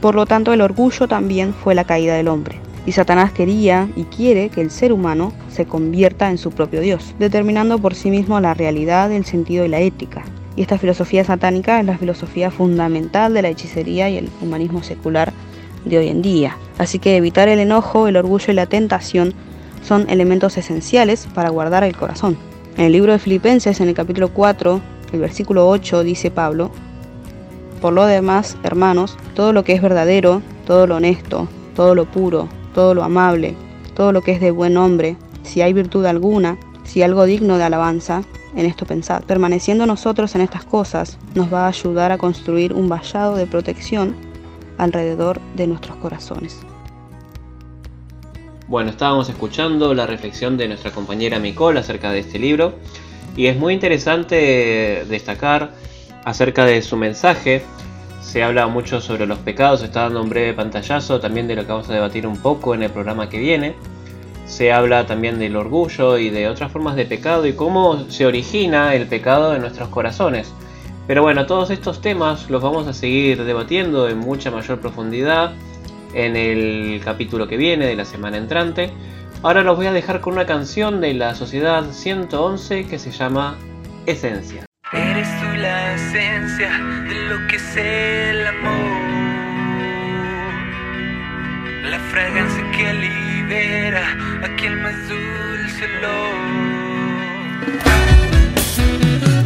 Por 0.00 0.14
lo 0.14 0.26
tanto, 0.26 0.52
el 0.52 0.60
orgullo 0.60 1.08
también 1.08 1.54
fue 1.54 1.74
la 1.74 1.84
caída 1.84 2.14
del 2.14 2.28
hombre. 2.28 2.60
Y 2.86 2.92
Satanás 2.92 3.32
quería 3.32 3.88
y 3.96 4.04
quiere 4.04 4.48
que 4.48 4.62
el 4.62 4.70
ser 4.70 4.92
humano 4.92 5.32
se 5.50 5.66
convierta 5.66 6.30
en 6.30 6.38
su 6.38 6.50
propio 6.50 6.80
Dios, 6.80 7.14
determinando 7.18 7.78
por 7.78 7.94
sí 7.94 8.10
mismo 8.10 8.40
la 8.40 8.54
realidad, 8.54 9.12
el 9.12 9.24
sentido 9.24 9.64
y 9.64 9.68
la 9.68 9.80
ética. 9.80 10.24
Y 10.58 10.62
esta 10.62 10.76
filosofía 10.76 11.22
satánica 11.22 11.78
es 11.78 11.86
la 11.86 11.96
filosofía 11.96 12.50
fundamental 12.50 13.32
de 13.32 13.42
la 13.42 13.48
hechicería 13.48 14.10
y 14.10 14.16
el 14.16 14.28
humanismo 14.40 14.82
secular 14.82 15.32
de 15.84 15.98
hoy 15.98 16.08
en 16.08 16.20
día. 16.20 16.56
Así 16.78 16.98
que 16.98 17.16
evitar 17.16 17.48
el 17.48 17.60
enojo, 17.60 18.08
el 18.08 18.16
orgullo 18.16 18.50
y 18.50 18.56
la 18.56 18.66
tentación 18.66 19.34
son 19.84 20.10
elementos 20.10 20.58
esenciales 20.58 21.28
para 21.32 21.50
guardar 21.50 21.84
el 21.84 21.96
corazón. 21.96 22.36
En 22.76 22.86
el 22.86 22.90
libro 22.90 23.12
de 23.12 23.20
Filipenses, 23.20 23.80
en 23.80 23.86
el 23.86 23.94
capítulo 23.94 24.30
4, 24.30 24.80
el 25.12 25.20
versículo 25.20 25.68
8 25.68 26.02
dice 26.02 26.32
Pablo, 26.32 26.72
Por 27.80 27.92
lo 27.92 28.06
demás, 28.06 28.56
hermanos, 28.64 29.16
todo 29.36 29.52
lo 29.52 29.62
que 29.62 29.74
es 29.74 29.80
verdadero, 29.80 30.42
todo 30.66 30.88
lo 30.88 30.96
honesto, 30.96 31.46
todo 31.76 31.94
lo 31.94 32.04
puro, 32.04 32.48
todo 32.74 32.94
lo 32.94 33.04
amable, 33.04 33.54
todo 33.94 34.10
lo 34.10 34.22
que 34.22 34.32
es 34.32 34.40
de 34.40 34.50
buen 34.50 34.74
nombre, 34.74 35.16
si 35.44 35.62
hay 35.62 35.72
virtud 35.72 36.04
alguna, 36.04 36.58
si 36.82 37.04
algo 37.04 37.26
digno 37.26 37.58
de 37.58 37.62
alabanza, 37.62 38.24
en 38.56 38.66
esto 38.66 38.86
pensad. 38.86 39.22
Permaneciendo 39.24 39.86
nosotros 39.86 40.34
en 40.34 40.40
estas 40.40 40.64
cosas, 40.64 41.18
nos 41.34 41.52
va 41.52 41.64
a 41.64 41.68
ayudar 41.68 42.12
a 42.12 42.18
construir 42.18 42.72
un 42.72 42.88
vallado 42.88 43.36
de 43.36 43.46
protección 43.46 44.16
alrededor 44.78 45.40
de 45.56 45.66
nuestros 45.66 45.96
corazones. 45.96 46.60
Bueno, 48.68 48.90
estábamos 48.90 49.28
escuchando 49.28 49.94
la 49.94 50.06
reflexión 50.06 50.56
de 50.56 50.68
nuestra 50.68 50.90
compañera 50.90 51.38
Micol 51.38 51.78
acerca 51.78 52.12
de 52.12 52.18
este 52.18 52.38
libro 52.38 52.74
y 53.34 53.46
es 53.46 53.56
muy 53.56 53.72
interesante 53.72 55.06
destacar 55.08 55.72
acerca 56.24 56.64
de 56.66 56.82
su 56.82 56.96
mensaje. 56.96 57.62
Se 58.20 58.42
habla 58.42 58.66
mucho 58.66 59.00
sobre 59.00 59.26
los 59.26 59.38
pecados, 59.38 59.82
está 59.82 60.02
dando 60.02 60.22
un 60.22 60.28
breve 60.28 60.52
pantallazo 60.52 61.18
también 61.18 61.48
de 61.48 61.56
lo 61.56 61.64
que 61.64 61.72
vamos 61.72 61.88
a 61.88 61.94
debatir 61.94 62.26
un 62.26 62.36
poco 62.36 62.74
en 62.74 62.82
el 62.82 62.90
programa 62.90 63.30
que 63.30 63.38
viene. 63.38 63.74
Se 64.48 64.72
habla 64.72 65.06
también 65.06 65.38
del 65.38 65.54
orgullo 65.56 66.18
y 66.18 66.30
de 66.30 66.48
otras 66.48 66.72
formas 66.72 66.96
de 66.96 67.04
pecado 67.04 67.46
y 67.46 67.52
cómo 67.52 68.10
se 68.10 68.26
origina 68.26 68.94
el 68.94 69.06
pecado 69.06 69.54
en 69.54 69.60
nuestros 69.60 69.90
corazones. 69.90 70.52
Pero 71.06 71.22
bueno, 71.22 71.46
todos 71.46 71.70
estos 71.70 72.00
temas 72.00 72.50
los 72.50 72.62
vamos 72.62 72.86
a 72.86 72.92
seguir 72.92 73.44
debatiendo 73.44 74.08
en 74.08 74.18
mucha 74.18 74.50
mayor 74.50 74.80
profundidad 74.80 75.52
en 76.14 76.34
el 76.34 77.00
capítulo 77.04 77.46
que 77.46 77.56
viene 77.56 77.86
de 77.86 77.94
la 77.94 78.04
semana 78.04 78.38
entrante. 78.38 78.90
Ahora 79.42 79.62
los 79.62 79.76
voy 79.76 79.86
a 79.86 79.92
dejar 79.92 80.20
con 80.20 80.32
una 80.32 80.46
canción 80.46 81.00
de 81.00 81.14
la 81.14 81.34
Sociedad 81.34 81.84
111 81.92 82.86
que 82.86 82.98
se 82.98 83.10
llama 83.10 83.56
Esencia. 84.06 84.64
Eres 84.92 85.28
tú 85.40 85.46
la 85.58 85.94
esencia 85.94 86.70
de 87.08 87.14
lo 87.28 87.46
que 87.48 87.56
es 87.56 87.76
el 87.76 88.46
amor. 88.46 88.72
La 91.90 91.98
fragancia 92.10 92.70
que 92.72 93.17
aquel 94.44 94.76
más 94.76 94.94
dulce 95.08 95.84
olor. 95.84 96.34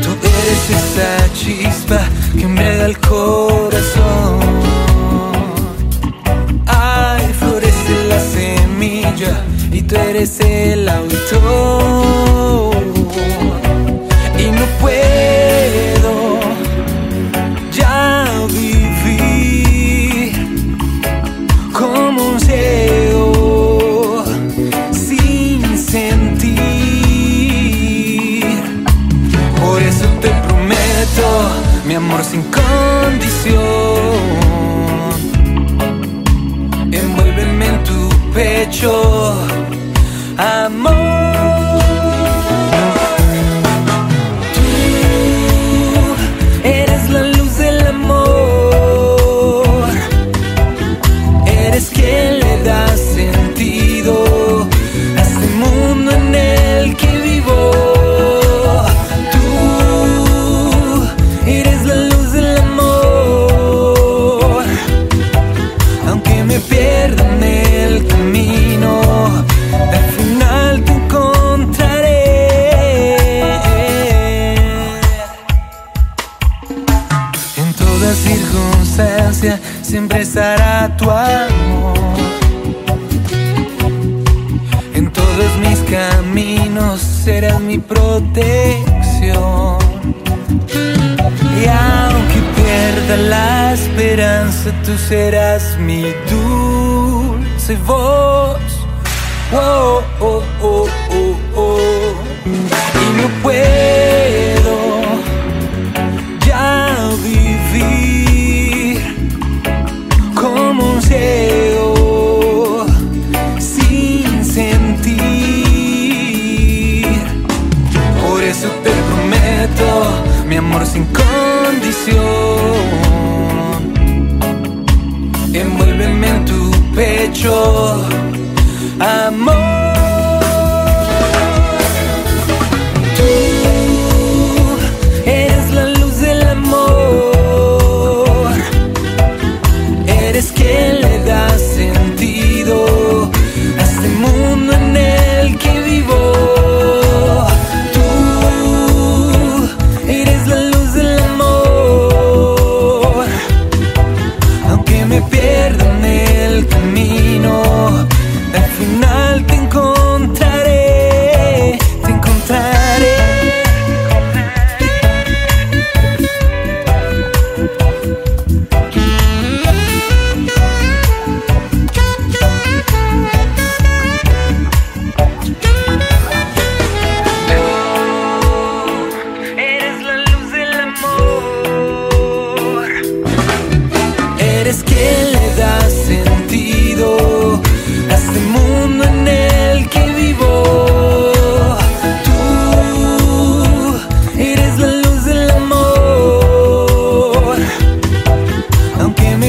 Tú 0.03 0.11
eres 0.41 0.71
esa 0.71 1.33
chispa 1.35 2.01
que 2.37 2.43
embriaga 2.43 2.87
el 2.87 2.99
corazón. 2.99 4.41
Ay, 6.67 7.33
florece 7.38 7.95
la 8.09 8.21
semilla 8.21 9.45
y 9.71 9.83
tú 9.83 9.95
eres 9.97 10.41
el 10.41 10.62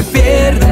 теперь 0.04 0.63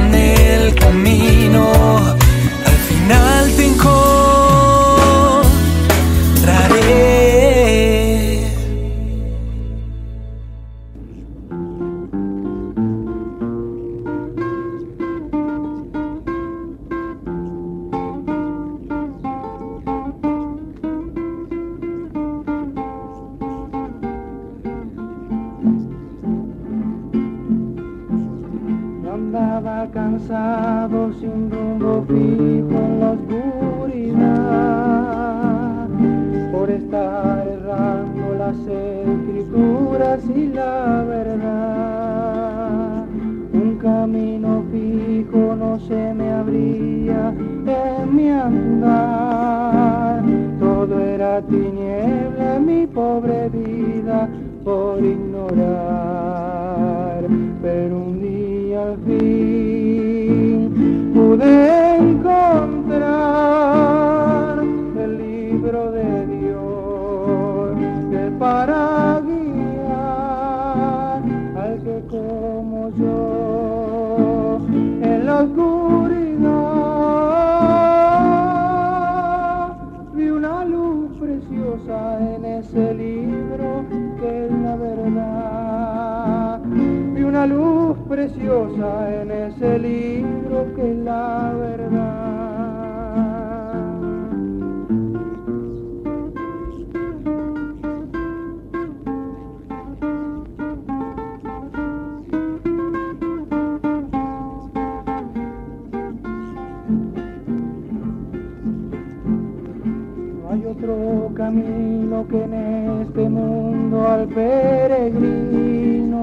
camino 111.52 112.26
que 112.30 112.44
en 112.44 112.54
este 113.02 113.28
mundo 113.28 114.08
al 114.08 114.26
peregrino 114.28 116.16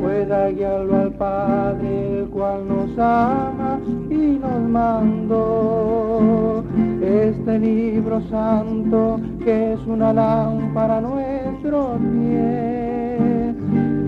pueda 0.00 0.48
guiarlo 0.50 0.96
al 0.96 1.10
Padre, 1.14 2.20
el 2.20 2.26
cual 2.26 2.68
nos 2.68 2.96
ama 2.98 3.80
y 4.10 4.38
nos 4.40 4.60
mandó. 4.68 6.62
Este 7.02 7.58
libro 7.58 8.20
santo 8.28 9.18
que 9.42 9.72
es 9.72 9.80
una 9.86 10.12
lámpara 10.12 11.00
nuestro 11.00 11.96
pie, 11.98 13.54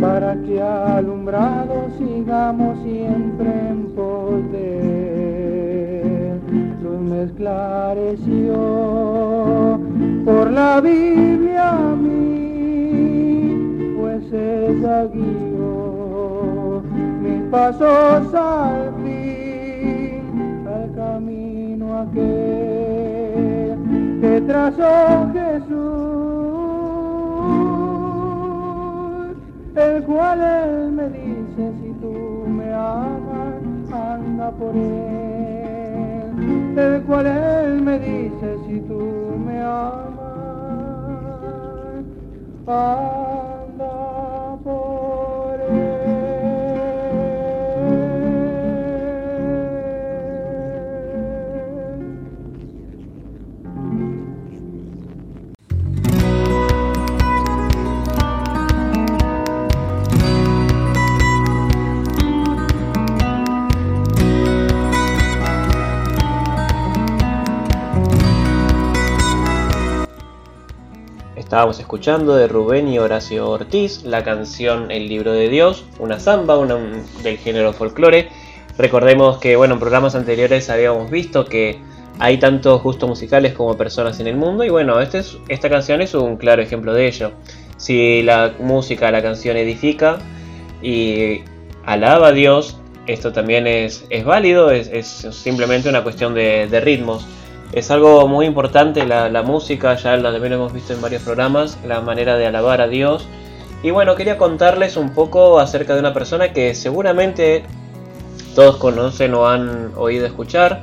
para 0.01 0.37
que 0.43 0.63
alumbrados 0.63 1.93
sigamos 1.99 2.79
siempre 2.85 3.51
en 3.71 3.87
pos 3.97 4.53
de. 4.53 6.35
Luz 6.83 7.01
me 7.01 7.25
esclareció 7.25 9.34
por 10.25 10.51
la 10.51 10.81
Biblia 10.81 11.71
a 11.71 11.95
mí, 11.97 13.61
pues 13.99 14.33
ella 14.33 15.05
guió 15.13 16.83
mis 17.23 17.43
pasos 17.51 18.35
al 18.35 18.95
fin, 19.03 20.67
al 20.67 20.95
camino 20.95 21.99
aquel 22.01 23.79
que 24.21 24.41
trazó 24.47 25.31
Jesús, 25.33 25.75
el 29.77 30.03
cual 30.05 30.41
él 30.41 30.93
me 30.93 31.09
dice, 31.11 31.73
si 31.83 31.93
tú 32.01 32.47
me 32.49 32.73
amas, 32.73 33.93
anda 33.93 34.51
por 34.53 34.75
él 34.75 35.25
el 36.77 37.03
cual 37.03 37.27
él 37.27 37.83
me 37.83 37.99
dice 37.99 38.59
si 38.67 38.81
tú 38.81 39.39
me 39.47 39.61
amas. 39.63 40.14
far. 42.67 43.44
Estábamos 71.55 71.79
escuchando 71.79 72.35
de 72.35 72.49
Rubén 72.49 72.89
y 72.89 72.99
Horacio 72.99 73.49
Ortiz, 73.49 74.03
la 74.03 74.25
canción 74.25 74.91
El 74.91 75.07
libro 75.07 75.33
de 75.33 75.49
Dios, 75.49 75.85
una 76.01 76.19
samba 76.19 76.59
una, 76.59 76.77
del 77.23 77.39
género 77.39 77.73
folclore. 77.73 78.29
Recordemos 78.77 79.39
que 79.39 79.55
bueno, 79.55 79.75
en 79.75 79.79
programas 79.79 80.17
anteriores 80.17 80.69
habíamos 80.69 81.13
visto 81.13 81.45
que 81.45 81.79
hay 82.19 82.39
tanto 82.39 82.81
gustos 82.81 83.09
musicales 83.09 83.53
como 83.55 83.77
personas 83.77 84.19
en 84.19 84.27
el 84.27 84.35
mundo 84.35 84.65
y 84.65 84.69
bueno, 84.69 85.01
este 85.01 85.19
es, 85.19 85.39
esta 85.47 85.71
canción 85.71 86.03
es 86.03 86.15
un 86.15 86.39
claro 86.39 86.61
ejemplo 86.61 86.93
de 86.93 87.07
ello. 87.07 87.31
Si 87.77 88.25
la 88.25 88.55
música, 88.59 89.13
la 89.13 89.23
canción 89.23 89.57
edifica 89.57 90.19
y 90.83 91.43
alaba 91.87 92.27
a 92.27 92.33
Dios, 92.33 92.79
esto 93.07 93.33
también 93.33 93.69
es, 93.69 94.07
es 94.11 94.25
válido, 94.25 94.73
es, 94.73 94.89
es, 94.89 95.07
simplemente 95.31 95.89
una 95.89 96.03
cuestión 96.03 96.35
de, 96.35 96.81
ritmos. 96.81 97.25
Es 97.75 97.91
algo 97.91 98.29
muy 98.29 98.47
importante 98.47 99.05
la, 99.05 99.43
música, 99.43 99.97
ya 99.97 100.23
también 100.23 100.51
lo 100.51 100.55
hemos 100.59 100.73
visto 100.73 100.93
en 100.93 101.01
varios 101.01 101.23
programas, 101.23 101.77
la 101.85 102.01
manera 102.01 102.37
de 102.37 102.47
alabar 102.47 102.81
a 102.81 102.87
Dios. 102.87 103.27
Y 103.83 103.91
bueno, 103.91 104.15
quería 104.15 104.39
contarles 104.39 104.97
un 104.97 105.11
poco 105.11 105.59
acerca 105.59 105.95
de 105.95 105.99
una 105.99 106.15
persona 106.15 106.53
que 106.53 106.77
seguramente 106.77 107.65
todos 108.55 108.77
conocen 108.77 109.35
o 109.35 109.49
han 109.49 109.91
oído 109.97 110.25
escuchar. 110.25 110.83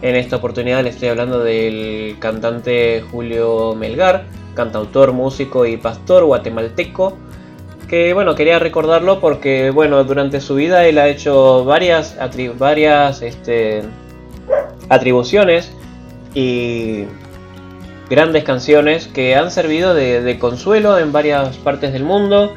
En 0.00 0.14
esta 0.14 0.36
oportunidad 0.36 0.84
les 0.84 0.94
estoy 0.94 1.08
hablando 1.08 1.40
del 1.40 2.16
cantante 2.20 3.02
Julio 3.10 3.74
Melgar, 3.74 4.26
cantautor, 4.54 5.12
músico 5.12 5.66
y 5.66 5.76
pastor 5.76 6.24
guatemalteco 6.24 7.16
que 7.88 8.12
bueno, 8.14 8.36
quería 8.36 8.60
recordarlo 8.60 9.18
porque 9.18 9.70
bueno, 9.70 10.04
durante 10.04 10.40
su 10.40 10.54
vida 10.54 10.86
él 10.86 10.98
ha 10.98 11.08
hecho 11.08 11.64
varias, 11.64 12.16
varias 12.58 13.22
este, 13.22 13.82
atribuciones 14.88 15.72
y 16.34 17.04
grandes 18.08 18.44
canciones 18.44 19.06
que 19.06 19.34
han 19.34 19.50
servido 19.50 19.94
de, 19.94 20.38
consuelo 20.38 20.98
en 20.98 21.12
varias 21.12 21.56
partes 21.58 21.92
del 21.92 22.04
mundo. 22.04 22.54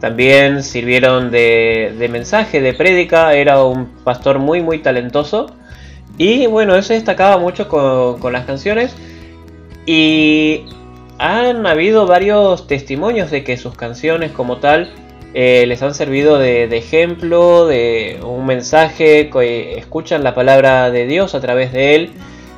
También 0.00 0.62
sirvieron 0.62 1.30
de, 1.30 2.08
mensaje, 2.10 2.60
de 2.60 2.74
prédica. 2.74 3.34
Era 3.34 3.62
un 3.64 3.86
pastor 4.04 4.38
muy, 4.38 4.60
muy 4.60 4.80
talentoso. 4.80 5.46
Y 6.18 6.46
bueno, 6.46 6.74
eso 6.76 6.92
destacaba 6.92 7.38
mucho 7.38 7.68
con, 7.68 8.32
las 8.32 8.44
canciones. 8.44 8.94
Y 9.86 10.64
han 11.18 11.66
habido 11.66 12.06
varios 12.06 12.66
testimonios 12.66 13.30
de 13.30 13.44
que 13.44 13.56
sus 13.56 13.74
canciones 13.76 14.32
como 14.32 14.58
tal 14.58 14.92
eh, 15.34 15.64
les 15.66 15.82
han 15.82 15.94
servido 15.94 16.38
de, 16.38 16.68
de, 16.68 16.78
ejemplo, 16.78 17.66
de 17.66 18.20
un 18.24 18.44
mensaje, 18.44 19.30
escuchan 19.78 20.22
la 20.22 20.34
palabra 20.34 20.90
de 20.90 21.06
Dios 21.06 21.34
a 21.34 21.40
través 21.40 21.72
de 21.72 21.94
él. 21.94 22.10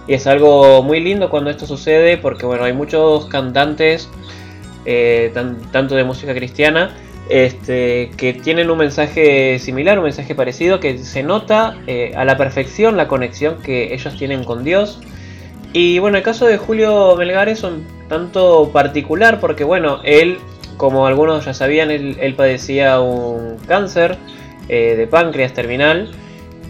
Y 0.07 0.15
es 0.15 0.27
algo 0.27 0.83
muy 0.83 1.01
lindo 1.01 1.31
cuando 1.31 1.51
esto 1.51 1.67
sucede 1.67 2.19
porque 2.19 2.47
bueno, 2.47 2.65
hay 2.65 2.73
muchos 2.73 3.27
cantantes, 3.27 4.09
eh, 4.85 5.31
tan, 5.33 5.61
tanto 5.73 5.95
de 5.95 6.05
música 6.05 6.35
cristiana, 6.35 6.95
este, 7.29 8.11
que 8.17 8.35
tienen 8.35 8.71
un 8.71 8.79
mensaje 8.79 9.59
similar, 9.59 9.99
un 9.99 10.05
mensaje 10.05 10.35
parecido, 10.35 10.79
que 10.79 10.99
se 10.99 11.23
nota 11.23 11.77
eh, 11.87 12.13
a 12.17 12.25
la 12.25 12.37
perfección 12.37 12.97
la 12.97 13.09
conexión 13.09 13.63
que 13.63 13.95
ellos 13.95 14.17
tienen 14.17 14.45
con 14.45 14.63
Dios. 14.63 15.01
Y 15.73 15.99
bueno, 15.99 16.19
el 16.19 16.23
caso 16.23 16.47
de 16.47 16.59
Julio 16.59 17.17
Melgar 17.17 17.49
es 17.49 17.63
un 17.63 17.87
tanto 18.09 18.71
particular 18.73 19.41
porque 19.41 19.65
bueno, 19.65 20.01
él, 20.05 20.39
como 20.77 21.07
algunos 21.07 21.47
ya 21.47 21.55
sabían, 21.55 21.91
él, 21.91 22.17
él 22.21 22.35
padecía 22.35 23.01
un 23.01 23.57
cáncer 23.67 24.19
eh, 24.69 24.95
de 24.97 25.07
páncreas 25.07 25.53
terminal. 25.53 26.11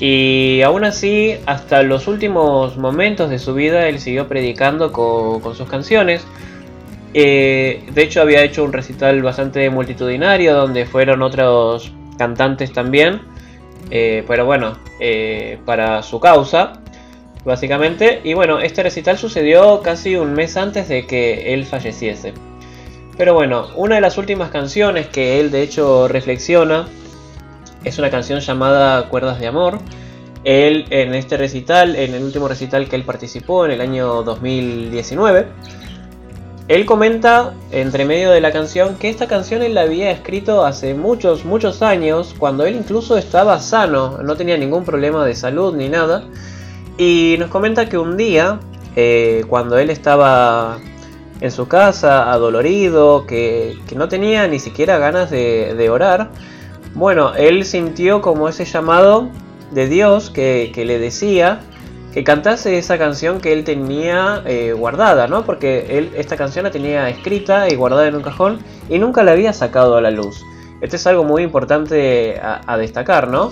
Y 0.00 0.62
aún 0.62 0.84
así, 0.84 1.36
hasta 1.46 1.82
los 1.82 2.08
últimos 2.08 2.76
momentos 2.76 3.30
de 3.30 3.38
su 3.38 3.54
vida, 3.54 3.88
él 3.88 4.00
siguió 4.00 4.28
predicando 4.28 4.92
con, 4.92 5.54
sus 5.54 5.68
canciones. 5.68 6.26
Eh, 7.14 7.84
de 7.92 8.02
hecho, 8.02 8.20
había 8.20 8.42
hecho 8.42 8.64
un 8.64 8.72
recital 8.72 9.22
bastante 9.22 9.70
multitudinario 9.70 10.54
donde 10.54 10.84
fueron 10.84 11.22
otros 11.22 11.92
cantantes 12.18 12.72
también. 12.72 13.22
Eh, 13.90 14.24
pero 14.26 14.46
bueno, 14.46 14.78
eh, 14.98 15.58
para 15.64 16.02
su 16.02 16.18
causa 16.18 16.80
básicamente. 17.44 18.20
Y 18.24 18.34
bueno, 18.34 18.58
este 18.60 18.82
recital 18.82 19.18
sucedió 19.18 19.80
casi 19.82 20.16
un 20.16 20.32
mes 20.32 20.56
antes 20.56 20.88
de 20.88 21.06
que 21.06 21.54
él 21.54 21.64
falleciese. 21.66 22.32
Pero 23.16 23.34
bueno, 23.34 23.68
una 23.76 23.96
de 23.96 24.00
las 24.00 24.18
últimas 24.18 24.50
canciones 24.50 25.06
que 25.06 25.38
él 25.40 25.50
de 25.50 25.62
hecho 25.62 26.08
reflexiona 26.08 26.88
es 27.84 27.98
una 27.98 28.10
canción 28.10 28.40
llamada 28.40 29.08
Cuerdas 29.08 29.38
de 29.38 29.46
Amor. 29.46 29.78
Él 30.44 30.86
en 30.90 31.14
este 31.14 31.36
recital, 31.36 31.96
en 31.96 32.14
el 32.14 32.22
último 32.22 32.48
recital 32.48 32.88
que 32.88 32.96
él 32.96 33.02
participó 33.04 33.64
en 33.64 33.72
el 33.72 33.80
año 33.80 34.22
2019, 34.22 35.46
él 36.66 36.86
comenta 36.86 37.52
entre 37.72 38.06
medio 38.06 38.30
de 38.30 38.40
la 38.40 38.50
canción 38.50 38.96
que 38.96 39.10
esta 39.10 39.26
canción 39.26 39.62
él 39.62 39.74
la 39.74 39.82
había 39.82 40.10
escrito 40.10 40.64
hace 40.64 40.94
muchos, 40.94 41.44
muchos 41.44 41.82
años, 41.82 42.34
cuando 42.38 42.64
él 42.64 42.74
incluso 42.74 43.18
estaba 43.18 43.60
sano, 43.60 44.18
no 44.22 44.34
tenía 44.36 44.56
ningún 44.56 44.84
problema 44.84 45.26
de 45.26 45.34
salud 45.34 45.74
ni 45.76 45.90
nada. 45.90 46.24
Y 46.96 47.36
nos 47.38 47.50
comenta 47.50 47.88
que 47.88 47.98
un 47.98 48.16
día, 48.16 48.60
eh, 48.96 49.44
cuando 49.48 49.76
él 49.76 49.90
estaba 49.90 50.78
en 51.40 51.50
su 51.50 51.68
casa, 51.68 52.32
adolorido, 52.32 53.26
que, 53.26 53.76
que 53.86 53.94
no 53.94 54.08
tenía 54.08 54.46
ni 54.46 54.58
siquiera 54.58 54.96
ganas 54.96 55.30
de, 55.30 55.74
de, 55.74 55.90
orar, 55.90 56.30
bueno, 56.94 57.34
él 57.34 57.64
sintió 57.64 58.20
como 58.22 58.48
ese 58.48 58.64
llamado 58.64 59.28
de 59.72 59.88
Dios 59.88 60.30
que, 60.30 60.70
que 60.74 60.84
le 60.84 60.98
decía 60.98 61.60
que 62.14 62.22
cantase 62.22 62.78
esa 62.78 62.96
canción 62.96 63.40
que 63.40 63.52
él 63.52 63.64
tenía 63.64 64.40
eh, 64.46 64.72
guardada, 64.72 65.26
¿no? 65.26 65.44
Porque 65.44 65.98
él 65.98 66.12
esta 66.14 66.36
canción 66.36 66.64
la 66.64 66.70
tenía 66.70 67.08
escrita 67.08 67.68
y 67.68 67.74
guardada 67.74 68.06
en 68.06 68.14
un 68.14 68.22
cajón 68.22 68.60
y 68.88 69.00
nunca 69.00 69.24
la 69.24 69.32
había 69.32 69.52
sacado 69.52 69.96
a 69.96 70.00
la 70.00 70.12
luz. 70.12 70.44
Este 70.80 70.94
es 70.94 71.06
algo 71.08 71.24
muy 71.24 71.42
importante 71.42 72.38
a, 72.40 72.60
a 72.66 72.78
destacar, 72.78 73.26
¿no? 73.26 73.50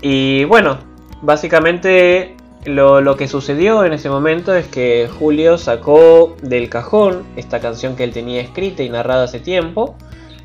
Y 0.00 0.44
bueno, 0.44 0.78
básicamente 1.20 2.36
lo, 2.64 3.00
lo, 3.00 3.16
que 3.16 3.26
sucedió 3.26 3.84
en 3.84 3.92
ese 3.92 4.08
momento 4.08 4.54
es 4.54 4.68
que 4.68 5.08
Julio 5.18 5.58
sacó 5.58 6.36
del 6.42 6.68
cajón 6.68 7.24
esta 7.34 7.58
canción 7.58 7.96
que 7.96 8.04
él 8.04 8.12
tenía 8.12 8.40
escrita 8.40 8.84
y 8.84 8.88
narrada 8.88 9.24
hace 9.24 9.40
tiempo 9.40 9.96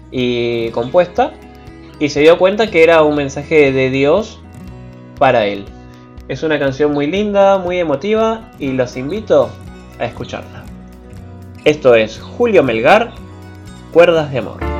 y 0.09 0.71
compuesta 0.71 1.33
y 1.99 2.09
se 2.09 2.21
dio 2.21 2.37
cuenta 2.37 2.69
que 2.69 2.83
era 2.83 3.03
un 3.03 3.15
mensaje 3.15 3.71
de 3.71 3.89
Dios 3.89 4.39
para 5.17 5.45
él. 5.45 5.65
Es 6.27 6.43
una 6.43 6.59
canción 6.59 6.91
muy 6.91 7.07
linda, 7.07 7.57
muy 7.57 7.79
emotiva 7.79 8.51
y 8.59 8.71
los 8.71 8.97
invito 8.97 9.49
a 9.99 10.05
escucharla. 10.05 10.63
Esto 11.63 11.95
es 11.95 12.19
Julio 12.19 12.63
Melgar, 12.63 13.11
Cuerdas 13.93 14.31
de 14.31 14.39
Amor. 14.39 14.74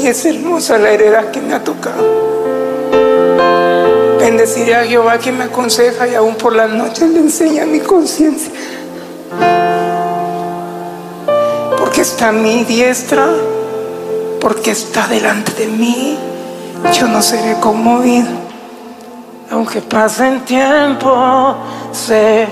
Y 0.00 0.06
es 0.06 0.24
hermosa 0.24 0.78
la 0.78 0.92
heredad 0.92 1.30
que 1.30 1.42
me 1.42 1.52
ha 1.52 1.62
tocado. 1.62 2.02
Bendeciré 4.18 4.74
a 4.74 4.84
Jehová 4.84 5.18
que 5.18 5.30
me 5.30 5.44
aconseja 5.44 6.08
y 6.08 6.14
aún 6.14 6.36
por 6.36 6.56
las 6.56 6.70
noches 6.70 7.10
le 7.10 7.18
enseña 7.18 7.66
mi 7.66 7.80
conciencia. 7.80 8.50
Porque 11.78 12.00
está 12.00 12.28
a 12.28 12.32
mi 12.32 12.64
diestra, 12.64 13.26
porque 14.40 14.70
está 14.70 15.06
delante 15.06 15.52
de 15.52 15.66
mí, 15.66 16.18
yo 16.94 17.06
no 17.06 17.20
seré 17.20 17.60
conmovido. 17.60 18.30
Aunque 19.50 19.82
pasen 19.82 20.46
tiempo, 20.46 21.56
sé 21.92 22.48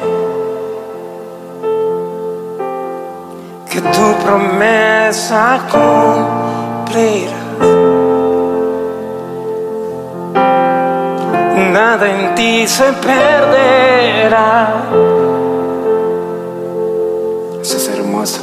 que 3.70 3.80
tu 3.80 4.14
promesa 4.22 5.60
cumplirá. 5.70 7.37
Nada 11.58 12.08
en 12.08 12.34
ti 12.34 12.66
se 12.66 12.92
perderá. 12.92 14.74
Eso 17.60 17.76
es 17.76 17.88
hermoso. 17.88 18.40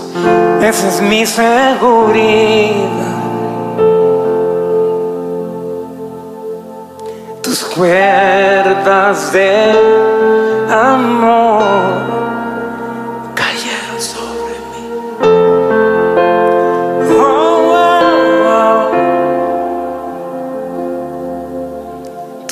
Esa 0.61 0.87
es 0.89 1.01
mi 1.01 1.25
seguridad. 1.25 2.75
Tus 7.41 7.63
cuerdas 7.63 9.31
de 9.31 9.71
amor 10.69 12.24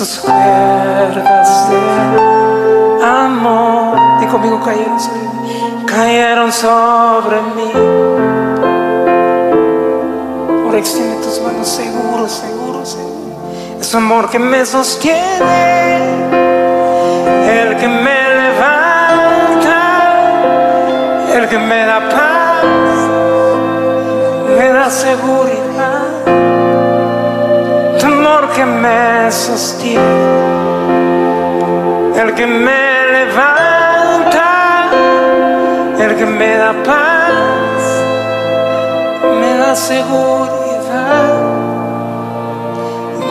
Tus 0.03 0.19
cuerdas 0.19 1.69
de 1.69 1.79
amor, 3.05 3.97
di 4.19 4.25
conmigo, 4.25 4.59
cayeron 4.59 4.99
sobre 4.99 5.21
mí. 5.21 5.85
Cayeron 5.85 6.51
sobre 6.51 7.41
mí. 7.55 7.71
Ahora 10.65 10.77
extiende 10.77 11.23
tus 11.23 11.39
manos 11.39 11.69
seguro, 11.69 12.27
seguro, 12.27 12.85
seguro. 12.85 13.79
Es 13.79 13.95
amor 13.95 14.29
que 14.29 14.39
me 14.39 14.65
sostiene, 14.65 15.95
el 17.47 17.77
que 17.77 17.87
me 17.87 18.29
levanta, 18.41 19.79
el 21.33 21.47
que 21.47 21.59
me 21.59 21.85
da 21.85 21.99
paz, 22.09 22.65
me 24.57 24.67
da 24.67 24.89
seguridad. 24.89 25.72
Que 28.63 28.69
me 28.69 29.29
sostiene, 29.29 29.99
el 32.15 32.33
que 32.33 32.47
me 32.47 33.05
levanta, 33.11 34.89
el 35.99 36.15
que 36.15 36.25
me 36.25 36.55
da 36.55 36.71
paz, 36.85 37.73
me 39.37 39.57
da 39.57 39.75
seguridad 39.75 41.33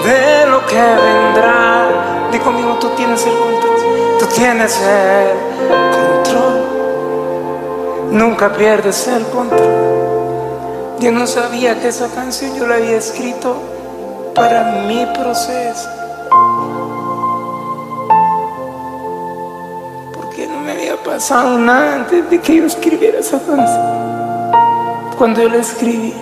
de 0.05 0.47
lo 0.51 0.67
que 0.67 0.83
vendrá. 1.07 2.29
Di 2.31 2.39
conmigo, 2.39 2.77
tú 2.79 2.91
tienes 2.91 3.25
el 3.25 3.33
control. 3.33 4.19
Tú 4.19 4.27
tienes 4.35 4.79
el 4.83 5.31
control. 5.97 6.57
Nunca 8.11 8.53
pierdes 8.53 9.09
el 9.09 9.25
control. 9.29 10.99
Yo 11.01 11.11
no 11.11 11.27
sabía 11.27 11.81
que 11.81 11.89
esa 11.89 12.09
canción 12.09 12.55
yo 12.55 12.67
la 12.67 12.75
había 12.75 12.99
escrito 12.99 13.73
para 14.35 14.85
mi 14.87 15.07
proceso. 15.07 15.89
Porque 20.15 20.47
no 20.47 20.61
me 20.61 20.73
había 20.73 20.97
pasado 20.97 21.59
nada 21.59 21.97
antes 21.97 22.29
de 22.31 22.41
que 22.41 22.57
yo 22.57 22.67
escribiera 22.67 23.19
esa 23.19 23.39
canción. 23.39 25.13
Cuando 25.19 25.43
yo 25.43 25.49
la 25.49 25.59
escribí 25.59 26.13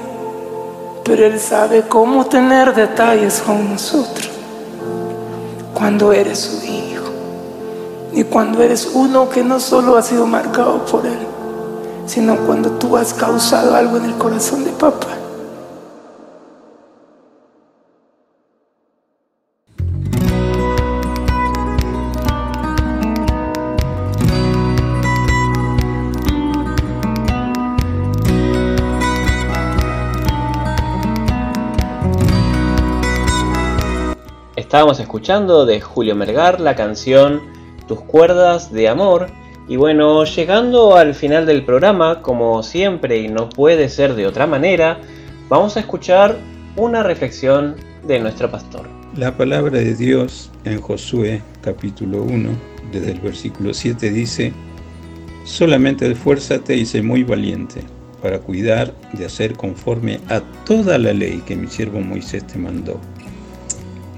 pero 1.11 1.27
Él 1.27 1.41
sabe 1.41 1.83
cómo 1.89 2.27
tener 2.27 2.73
detalles 2.73 3.43
con 3.45 3.69
nosotros. 3.69 4.31
Cuando 5.75 6.13
eres 6.13 6.39
su 6.39 6.65
hijo 6.65 7.07
y 8.13 8.23
cuando 8.23 8.63
eres 8.63 8.89
uno 8.95 9.29
que 9.29 9.43
no 9.43 9.59
solo 9.59 9.97
ha 9.97 10.03
sido 10.03 10.25
marcado 10.27 10.85
por 10.87 11.05
Él, 11.05 11.19
sino 12.07 12.37
cuando 12.47 12.71
tú 12.73 12.97
has 12.97 13.13
causado 13.13 13.75
algo 13.75 13.97
en 13.97 14.05
el 14.05 14.15
corazón 14.15 14.65
de 14.65 14.71
papá. 14.71 15.20
Estábamos 34.71 35.01
escuchando 35.01 35.67
de 35.67 35.81
Julio 35.81 36.15
Mergar 36.15 36.61
la 36.61 36.77
canción 36.77 37.41
Tus 37.89 38.03
cuerdas 38.03 38.73
de 38.73 38.89
amor. 38.89 39.27
Y 39.67 39.75
bueno, 39.75 40.25
llegando 40.25 40.97
al 40.97 41.17
final 41.17 41.45
del 41.45 41.65
programa, 41.65 42.23
como 42.23 42.63
siempre 42.63 43.19
y 43.19 43.27
no 43.27 43.49
puede 43.49 43.89
ser 43.89 44.15
de 44.15 44.29
otra 44.29 44.47
manera, 44.47 45.01
vamos 45.49 45.77
a 45.77 45.81
escuchar 45.81 46.37
una 46.77 47.03
reflexión 47.03 47.75
de 48.07 48.21
nuestro 48.21 48.49
pastor. 48.49 48.87
La 49.17 49.37
palabra 49.37 49.77
de 49.77 49.93
Dios 49.97 50.53
en 50.63 50.81
Josué 50.81 51.43
capítulo 51.63 52.23
1, 52.23 52.51
desde 52.93 53.11
el 53.11 53.19
versículo 53.19 53.75
7 53.75 54.09
dice, 54.13 54.53
Solamente 55.43 56.09
esfuérzate 56.09 56.77
y 56.77 56.87
sé 56.87 57.03
muy 57.03 57.25
valiente 57.25 57.83
para 58.23 58.39
cuidar 58.39 58.95
de 59.15 59.25
hacer 59.25 59.55
conforme 59.55 60.21
a 60.29 60.41
toda 60.65 60.97
la 60.97 61.13
ley 61.13 61.43
que 61.45 61.57
mi 61.57 61.67
siervo 61.67 61.99
Moisés 62.01 62.47
te 62.47 62.57
mandó. 62.57 63.01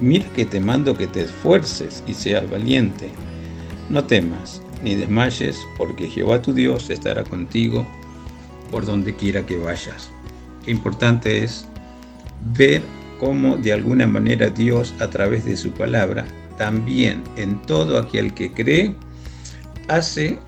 Mira 0.00 0.26
que 0.34 0.44
te 0.44 0.60
mando 0.60 0.96
que 0.96 1.06
te 1.06 1.22
esfuerces 1.22 2.02
y 2.06 2.14
seas 2.14 2.48
valiente. 2.50 3.10
No 3.88 4.04
temas 4.04 4.60
ni 4.82 4.94
desmayes, 4.94 5.58
porque 5.78 6.08
Jehová 6.08 6.42
tu 6.42 6.52
Dios 6.52 6.90
estará 6.90 7.24
contigo 7.24 7.86
por 8.70 8.84
donde 8.84 9.14
quiera 9.14 9.46
que 9.46 9.56
vayas. 9.56 10.10
Qué 10.64 10.70
importante 10.70 11.44
es 11.44 11.66
ver 12.56 12.82
cómo 13.18 13.56
de 13.56 13.72
alguna 13.72 14.06
manera 14.06 14.50
Dios 14.50 14.94
a 15.00 15.08
través 15.08 15.44
de 15.44 15.56
su 15.56 15.70
palabra, 15.70 16.26
también 16.58 17.22
en 17.36 17.60
todo 17.62 17.98
aquel 17.98 18.34
que 18.34 18.52
cree, 18.52 18.94
hace 19.88 20.38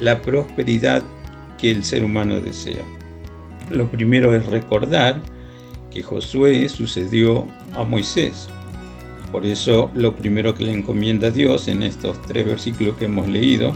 la 0.00 0.20
prosperidad 0.20 1.02
que 1.58 1.70
el 1.70 1.84
ser 1.84 2.04
humano 2.04 2.40
desea. 2.40 2.82
Lo 3.70 3.90
primero 3.90 4.34
es 4.34 4.44
recordar 4.46 5.20
que 5.90 6.02
Josué 6.02 6.68
sucedió 6.68 7.46
a 7.74 7.84
Moisés. 7.84 8.48
Por 9.32 9.46
eso 9.46 9.90
lo 9.94 10.14
primero 10.14 10.54
que 10.54 10.64
le 10.64 10.72
encomienda 10.72 11.30
Dios 11.30 11.66
en 11.66 11.82
estos 11.82 12.20
tres 12.22 12.44
versículos 12.44 12.96
que 12.98 13.06
hemos 13.06 13.26
leído, 13.26 13.74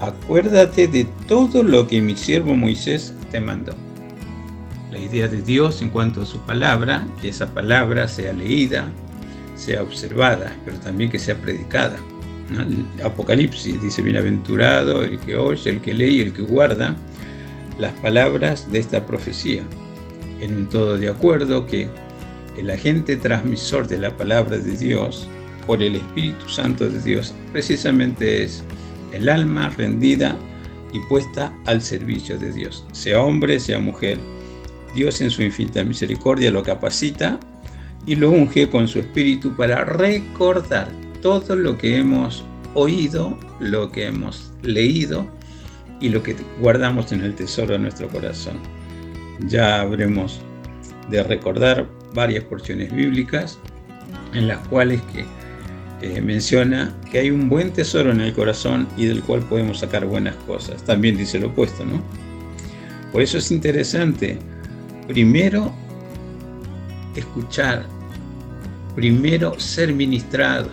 acuérdate 0.00 0.88
de 0.88 1.06
todo 1.28 1.62
lo 1.62 1.86
que 1.86 2.00
mi 2.00 2.16
siervo 2.16 2.56
Moisés 2.56 3.14
te 3.30 3.40
mandó. 3.40 3.74
la 4.90 4.98
idea 4.98 5.28
de 5.28 5.40
Dios 5.42 5.82
en 5.82 5.90
cuanto 5.90 6.22
a 6.22 6.26
su 6.26 6.40
palabra, 6.40 7.06
que 7.20 7.28
esa 7.28 7.54
palabra 7.54 8.08
sea 8.08 8.32
leída, 8.32 8.90
sea 9.54 9.82
observada, 9.82 10.56
pero 10.64 10.78
también 10.78 11.10
que 11.10 11.18
sea 11.18 11.36
predicada. 11.36 11.96
Apocalipsis 13.04 13.80
dice, 13.80 14.02
bienaventurado 14.02 15.04
el 15.04 15.20
que 15.20 15.36
oye, 15.36 15.70
el 15.70 15.80
que 15.80 15.94
lee 15.94 16.16
y 16.16 16.20
el 16.22 16.32
que 16.32 16.42
guarda 16.42 16.96
las 17.78 17.92
palabras 18.00 18.70
de 18.72 18.80
esta 18.80 19.06
profecía. 19.06 19.62
En 20.40 20.56
un 20.56 20.68
todo 20.68 20.96
de 20.98 21.08
acuerdo 21.08 21.66
que 21.66 21.88
el 22.60 22.70
agente 22.70 23.16
transmisor 23.16 23.88
de 23.88 23.96
la 23.96 24.14
palabra 24.14 24.58
de 24.58 24.76
Dios 24.76 25.26
por 25.66 25.82
el 25.82 25.96
Espíritu 25.96 26.46
Santo 26.46 26.88
de 26.88 27.00
Dios 27.00 27.34
precisamente 27.52 28.44
es 28.44 28.62
el 29.12 29.30
alma 29.30 29.70
rendida 29.70 30.36
y 30.92 31.00
puesta 31.08 31.56
al 31.64 31.80
servicio 31.80 32.38
de 32.38 32.52
Dios, 32.52 32.84
sea 32.92 33.22
hombre, 33.22 33.58
sea 33.58 33.78
mujer. 33.78 34.18
Dios 34.94 35.20
en 35.22 35.30
su 35.30 35.42
infinita 35.42 35.82
misericordia 35.84 36.50
lo 36.50 36.62
capacita 36.62 37.40
y 38.06 38.16
lo 38.16 38.30
unge 38.30 38.68
con 38.68 38.88
su 38.88 38.98
espíritu 38.98 39.56
para 39.56 39.84
recordar 39.84 40.88
todo 41.22 41.56
lo 41.56 41.78
que 41.78 41.96
hemos 41.96 42.44
oído, 42.74 43.38
lo 43.58 43.90
que 43.90 44.06
hemos 44.06 44.52
leído 44.62 45.26
y 45.98 46.10
lo 46.10 46.22
que 46.22 46.36
guardamos 46.60 47.10
en 47.12 47.22
el 47.22 47.34
tesoro 47.34 47.72
de 47.72 47.78
nuestro 47.78 48.08
corazón. 48.08 48.58
Ya 49.46 49.80
habremos 49.80 50.42
de 51.08 51.22
recordar 51.22 51.99
varias 52.14 52.44
porciones 52.44 52.94
bíblicas 52.94 53.58
en 54.34 54.48
las 54.48 54.58
cuales 54.68 55.00
que 55.12 55.24
menciona 56.22 56.96
que 57.10 57.18
hay 57.18 57.30
un 57.30 57.48
buen 57.48 57.72
tesoro 57.72 58.10
en 58.10 58.20
el 58.20 58.32
corazón 58.32 58.88
y 58.96 59.04
del 59.04 59.22
cual 59.22 59.40
podemos 59.42 59.80
sacar 59.80 60.06
buenas 60.06 60.34
cosas. 60.46 60.82
También 60.84 61.16
dice 61.16 61.38
lo 61.38 61.48
opuesto, 61.48 61.84
¿no? 61.84 62.02
Por 63.12 63.22
eso 63.22 63.38
es 63.38 63.50
interesante, 63.50 64.38
primero, 65.08 65.72
escuchar, 67.16 67.84
primero 68.94 69.58
ser 69.58 69.92
ministrado, 69.92 70.70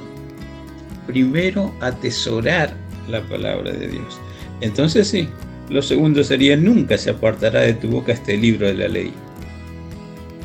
primero 1.07 1.73
atesorar 1.81 2.73
la 3.09 3.21
palabra 3.23 3.71
de 3.71 3.88
Dios. 3.88 4.19
Entonces 4.61 5.07
sí, 5.07 5.27
lo 5.69 5.81
segundo 5.81 6.23
sería 6.23 6.55
nunca 6.55 6.97
se 6.97 7.09
apartará 7.09 7.61
de 7.61 7.73
tu 7.73 7.89
boca 7.89 8.13
este 8.13 8.38
libro 8.38 8.67
de 8.67 8.75
la 8.75 8.88
ley. 8.88 9.11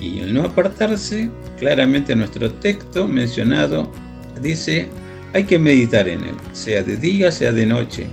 Y 0.02 0.18
el 0.18 0.34
no 0.34 0.42
apartarse, 0.42 1.30
claramente 1.58 2.16
nuestro 2.16 2.52
texto 2.54 3.06
mencionado 3.06 3.88
dice, 4.40 4.88
hay 5.32 5.44
que 5.44 5.60
meditar 5.60 6.08
en 6.08 6.24
él, 6.24 6.34
sea 6.52 6.82
de 6.82 6.96
día, 6.96 7.30
sea 7.30 7.52
de 7.52 7.64
noche. 7.64 8.08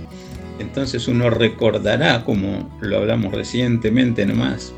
Entonces 0.60 1.08
uno 1.08 1.30
recordará, 1.30 2.24
como 2.24 2.78
lo 2.80 2.98
hablamos 2.98 3.34
recientemente 3.34 4.24
nomás, 4.24 4.72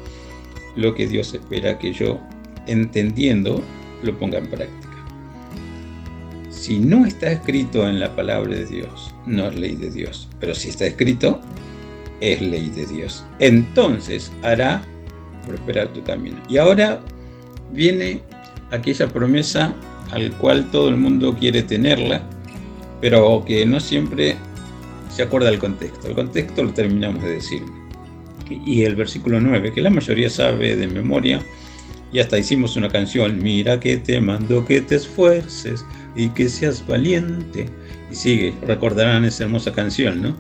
lo 0.75 0.95
que 0.95 1.07
Dios 1.07 1.35
espera 1.35 1.79
que 1.79 1.93
yo, 1.93 2.19
entendiendo, 2.67 3.63
lo 4.03 4.19
ponga 4.19 4.39
en 4.39 4.47
práctica. 4.47 4.89
Si 6.49 6.79
no 6.79 7.05
está 7.05 7.31
escrito 7.31 7.87
en 7.87 8.01
la 8.01 8.17
palabra 8.17 8.55
de 8.55 8.65
Dios, 8.65 9.15
no 9.27 9.49
es 9.49 9.55
ley 9.57 9.77
de 9.77 9.91
Dios. 9.91 10.31
Pero 10.41 10.55
si 10.55 10.71
está 10.71 10.87
escrito, 10.87 11.41
es 12.21 12.41
ley 12.41 12.71
de 12.71 12.87
Dios. 12.87 13.25
Entonces 13.39 14.33
hará 14.43 14.83
prosperar. 15.47 15.91
Y 16.49 16.57
ahora 16.57 17.01
viene 17.73 18.21
aquella 18.71 19.09
promesa 19.09 19.75
al 20.11 20.31
cual 20.33 20.71
todo 20.71 20.89
el 20.89 20.97
mundo 20.97 21.37
quiere 21.39 21.63
tenerla, 21.63 22.23
pero 23.01 23.45
que 23.47 23.65
no 23.67 23.81
siempre 23.81 24.37
se 25.11 25.23
acuerda 25.23 25.51
del 25.51 25.59
contexto. 25.59 26.09
El 26.09 26.15
contexto 26.15 26.63
lo 26.63 26.73
terminamos 26.73 27.23
de 27.23 27.31
decir. 27.31 27.63
Y 28.49 28.83
el 28.83 28.97
versículo 28.97 29.41
9, 29.41 29.73
que 29.73 29.81
la 29.81 29.91
mayoría 29.91 30.29
sabe 30.29 30.77
de 30.77 30.87
memoria, 30.87 31.41
y 32.13 32.19
hasta 32.19 32.39
hicimos 32.39 32.77
una 32.77 32.91
canción, 32.91 33.43
mira 33.43 33.81
que 33.81 33.97
te 33.97 34.21
mando 34.21 34.67
que 34.67 34.83
te 34.83 34.97
esfuerces 34.97 35.85
y 36.15 36.29
que 36.29 36.49
seas 36.49 36.87
valiente. 36.87 37.67
Y 38.11 38.15
sigue, 38.15 38.55
recordarán 38.67 39.25
esa 39.25 39.45
hermosa 39.45 39.73
canción, 39.73 40.21
¿no? 40.21 40.37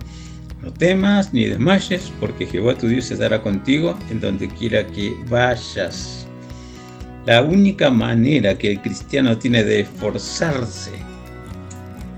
No 0.62 0.72
temas 0.72 1.34
ni 1.34 1.46
desmayes, 1.46 2.12
porque 2.20 2.46
Jehová 2.46 2.76
tu 2.76 2.86
Dios 2.86 3.10
estará 3.10 3.42
contigo 3.42 3.98
en 4.10 4.20
donde 4.20 4.46
quiera 4.48 4.86
que 4.86 5.12
vayas. 5.28 6.26
La 7.26 7.42
única 7.42 7.90
manera 7.90 8.56
que 8.56 8.72
el 8.72 8.80
cristiano 8.80 9.36
tiene 9.36 9.64
de 9.64 9.80
esforzarse 9.80 10.92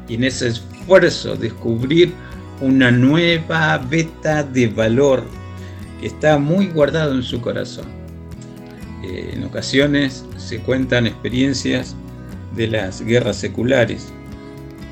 y 0.08 0.14
en 0.14 0.24
ese 0.24 0.48
esfuerzo 0.48 1.36
descubrir 1.36 2.12
una 2.60 2.90
nueva 2.90 3.78
beta 3.78 4.42
de 4.42 4.68
valor 4.68 5.24
que 6.00 6.08
está 6.08 6.38
muy 6.38 6.68
guardado 6.68 7.14
en 7.14 7.22
su 7.22 7.40
corazón. 7.40 7.86
Eh, 9.02 9.30
en 9.34 9.44
ocasiones 9.44 10.24
se 10.36 10.58
cuentan 10.58 11.06
experiencias 11.06 11.96
de 12.54 12.68
las 12.68 13.00
guerras 13.00 13.36
seculares. 13.36 14.12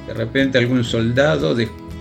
De 0.07 0.15
repente 0.15 0.59
algún 0.59 0.85
soldado 0.85 1.55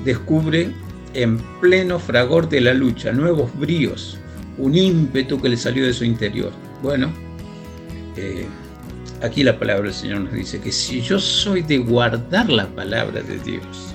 descubre 0.06 0.72
en 1.14 1.38
pleno 1.60 2.00
fragor 2.00 2.48
de 2.50 2.62
la 2.62 2.74
lucha 2.74 3.12
nuevos 3.12 3.50
bríos, 3.60 4.18
un 4.58 4.76
ímpetu 4.76 5.42
que 5.42 5.50
le 5.50 5.58
salió 5.58 5.86
de 5.86 5.94
su 5.94 6.06
interior. 6.06 6.52
Bueno, 6.82 7.12
eh, 8.16 8.46
aquí 9.22 9.44
la 9.44 9.58
palabra 9.58 9.84
del 9.84 9.94
Señor 9.94 10.22
nos 10.22 10.34
dice 10.34 10.60
que 10.60 10.72
si 10.72 11.02
yo 11.02 11.20
soy 11.20 11.62
de 11.62 11.78
guardar 11.78 12.50
la 12.50 12.68
palabra 12.68 13.22
de 13.22 13.38
Dios, 13.40 13.94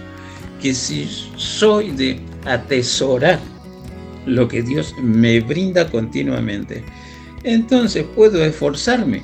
que 0.60 0.74
si 0.74 1.08
soy 1.36 1.90
de 1.90 2.20
atesorar 2.44 3.38
lo 4.26 4.48
que 4.48 4.62
Dios 4.62 4.94
me 5.00 5.40
brinda 5.40 5.88
continuamente, 5.90 6.84
entonces 7.44 8.04
puedo 8.14 8.44
esforzarme. 8.44 9.22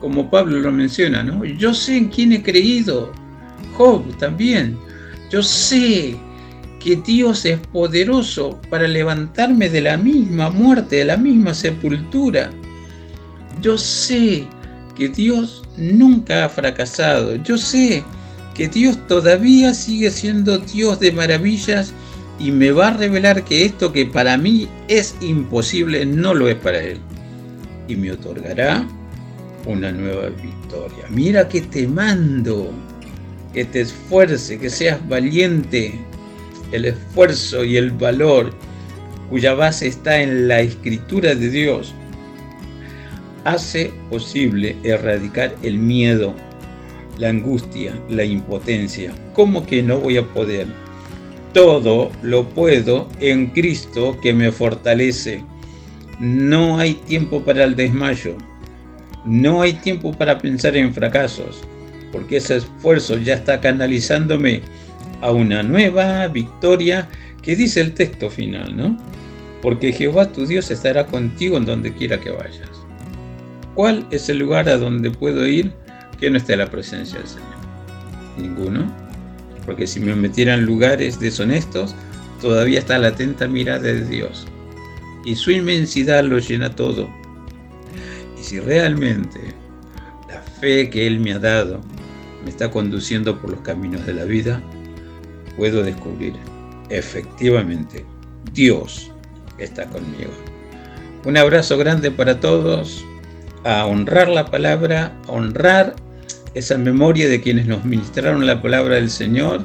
Como 0.00 0.28
Pablo 0.28 0.58
lo 0.58 0.72
menciona, 0.72 1.22
¿no? 1.22 1.44
Yo 1.44 1.72
sé 1.72 1.96
en 1.96 2.08
quién 2.08 2.32
he 2.32 2.42
creído. 2.42 3.12
Job 3.76 4.02
también. 4.18 4.76
Yo 5.30 5.42
sé 5.44 6.16
que 6.82 6.96
Dios 6.96 7.44
es 7.44 7.58
poderoso 7.58 8.60
para 8.68 8.88
levantarme 8.88 9.68
de 9.68 9.82
la 9.82 9.96
misma 9.96 10.50
muerte, 10.50 10.96
de 10.96 11.04
la 11.04 11.16
misma 11.16 11.54
sepultura. 11.54 12.50
Yo 13.60 13.78
sé 13.78 14.46
que 14.96 15.08
Dios 15.08 15.62
nunca 15.76 16.44
ha 16.44 16.48
fracasado. 16.48 17.36
Yo 17.36 17.56
sé 17.56 18.02
que 18.54 18.68
Dios 18.68 18.98
todavía 19.06 19.74
sigue 19.74 20.10
siendo 20.10 20.58
Dios 20.58 20.98
de 20.98 21.12
maravillas 21.12 21.92
y 22.38 22.50
me 22.50 22.72
va 22.72 22.88
a 22.88 22.96
revelar 22.96 23.44
que 23.44 23.64
esto 23.64 23.92
que 23.92 24.06
para 24.06 24.36
mí 24.36 24.68
es 24.88 25.14
imposible 25.20 26.04
no 26.04 26.34
lo 26.34 26.48
es 26.48 26.56
para 26.56 26.82
Él. 26.82 26.98
Y 27.86 27.94
me 27.94 28.10
otorgará 28.12 28.84
una 29.66 29.92
nueva 29.92 30.30
victoria. 30.30 31.04
Mira 31.10 31.48
que 31.48 31.60
te 31.60 31.86
mando, 31.86 32.72
que 33.52 33.64
te 33.64 33.82
esfuerce, 33.82 34.58
que 34.58 34.68
seas 34.70 34.98
valiente. 35.08 36.00
El 36.72 36.86
esfuerzo 36.86 37.64
y 37.64 37.76
el 37.76 37.90
valor 37.90 38.52
cuya 39.30 39.54
base 39.54 39.86
está 39.86 40.20
en 40.20 40.48
la 40.48 40.60
escritura 40.60 41.34
de 41.34 41.48
Dios 41.48 41.94
hace 43.44 43.92
posible 44.10 44.76
erradicar 44.84 45.54
el 45.62 45.78
miedo, 45.78 46.34
la 47.18 47.28
angustia, 47.28 47.98
la 48.08 48.24
impotencia. 48.24 49.12
¿Cómo 49.32 49.66
que 49.66 49.82
no 49.82 49.98
voy 49.98 50.16
a 50.16 50.26
poder? 50.26 50.66
Todo 51.52 52.10
lo 52.22 52.48
puedo 52.48 53.08
en 53.20 53.48
Cristo 53.48 54.18
que 54.22 54.32
me 54.32 54.52
fortalece. 54.52 55.42
No 56.18 56.78
hay 56.78 56.94
tiempo 56.94 57.42
para 57.42 57.64
el 57.64 57.76
desmayo. 57.76 58.36
No 59.24 59.62
hay 59.62 59.74
tiempo 59.74 60.12
para 60.12 60.38
pensar 60.38 60.76
en 60.76 60.92
fracasos, 60.92 61.62
porque 62.10 62.38
ese 62.38 62.56
esfuerzo 62.56 63.18
ya 63.18 63.34
está 63.34 63.60
canalizándome 63.60 64.62
a 65.22 65.30
una 65.30 65.62
nueva 65.62 66.28
victoria 66.28 67.08
que 67.42 67.56
dice 67.56 67.80
el 67.80 67.94
texto 67.94 68.28
final, 68.28 68.76
¿no? 68.76 68.96
Porque 69.62 69.92
Jehová 69.92 70.30
tu 70.30 70.44
Dios 70.44 70.70
estará 70.70 71.06
contigo 71.06 71.56
en 71.56 71.64
donde 71.64 71.94
quiera 71.94 72.20
que 72.20 72.30
vayas. 72.30 72.68
¿Cuál 73.74 74.06
es 74.10 74.28
el 74.28 74.38
lugar 74.38 74.68
a 74.68 74.76
donde 74.76 75.10
puedo 75.10 75.46
ir 75.46 75.72
que 76.20 76.28
no 76.28 76.36
esté 76.36 76.56
la 76.56 76.70
presencia 76.70 77.18
del 77.18 77.28
Señor? 77.28 77.48
Ninguno. 78.36 78.92
Porque 79.64 79.86
si 79.86 80.00
me 80.00 80.14
metieran 80.16 80.60
en 80.60 80.66
lugares 80.66 81.20
deshonestos, 81.20 81.94
todavía 82.40 82.80
está 82.80 82.98
la 82.98 83.08
atenta 83.08 83.46
mirada 83.46 83.80
de 83.80 84.04
Dios. 84.04 84.46
Y 85.24 85.36
su 85.36 85.52
inmensidad 85.52 86.24
lo 86.24 86.40
llena 86.40 86.74
todo. 86.74 87.08
Y 88.38 88.42
si 88.42 88.58
realmente 88.58 89.54
la 90.28 90.40
fe 90.40 90.90
que 90.90 91.06
Él 91.06 91.20
me 91.20 91.32
ha 91.32 91.38
dado 91.38 91.80
me 92.42 92.50
está 92.50 92.72
conduciendo 92.72 93.40
por 93.40 93.50
los 93.50 93.60
caminos 93.60 94.04
de 94.04 94.14
la 94.14 94.24
vida, 94.24 94.60
puedo 95.56 95.82
descubrir 95.82 96.34
efectivamente 96.88 98.04
Dios 98.52 99.10
está 99.58 99.86
conmigo. 99.86 100.32
Un 101.24 101.36
abrazo 101.36 101.78
grande 101.78 102.10
para 102.10 102.40
todos 102.40 103.04
a 103.64 103.86
honrar 103.86 104.28
la 104.28 104.46
palabra, 104.46 105.12
a 105.28 105.32
honrar 105.32 105.94
esa 106.54 106.76
memoria 106.76 107.28
de 107.28 107.40
quienes 107.40 107.66
nos 107.66 107.84
ministraron 107.84 108.46
la 108.46 108.60
palabra 108.60 108.96
del 108.96 109.10
Señor, 109.10 109.64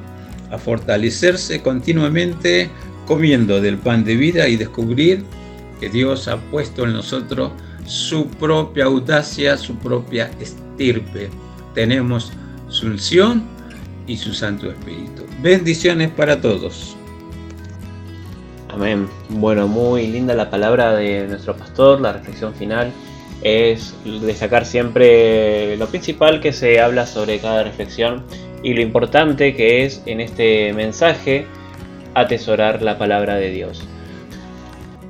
a 0.51 0.57
fortalecerse 0.57 1.61
continuamente 1.61 2.69
comiendo 3.05 3.59
del 3.59 3.77
pan 3.77 4.03
de 4.03 4.15
vida 4.15 4.47
y 4.47 4.55
descubrir 4.55 5.23
que 5.79 5.89
Dios 5.89 6.27
ha 6.27 6.37
puesto 6.37 6.85
en 6.85 6.93
nosotros 6.93 7.51
su 7.85 8.27
propia 8.27 8.85
audacia, 8.85 9.57
su 9.57 9.75
propia 9.77 10.29
estirpe. 10.39 11.29
Tenemos 11.73 12.31
su 12.69 12.87
unción 12.87 13.43
y 14.07 14.17
su 14.17 14.33
Santo 14.33 14.69
Espíritu. 14.69 15.26
Bendiciones 15.39 16.09
para 16.09 16.41
todos. 16.41 16.95
Amén. 18.69 19.07
Bueno, 19.29 19.67
muy 19.67 20.07
linda 20.07 20.33
la 20.33 20.49
palabra 20.49 20.95
de 20.95 21.27
nuestro 21.27 21.55
pastor, 21.55 22.01
la 22.01 22.13
reflexión 22.13 22.55
final 22.55 22.91
es 23.43 23.93
destacar 24.03 24.65
siempre 24.65 25.77
lo 25.77 25.87
principal 25.87 26.41
que 26.41 26.53
se 26.53 26.79
habla 26.79 27.05
sobre 27.05 27.39
cada 27.39 27.63
reflexión 27.63 28.23
y 28.63 28.73
lo 28.73 28.81
importante 28.81 29.55
que 29.55 29.85
es 29.85 30.01
en 30.07 30.21
este 30.21 30.73
mensaje 30.73 31.45
atesorar 32.15 32.81
la 32.81 32.97
palabra 32.97 33.35
de 33.35 33.51
Dios. 33.51 33.83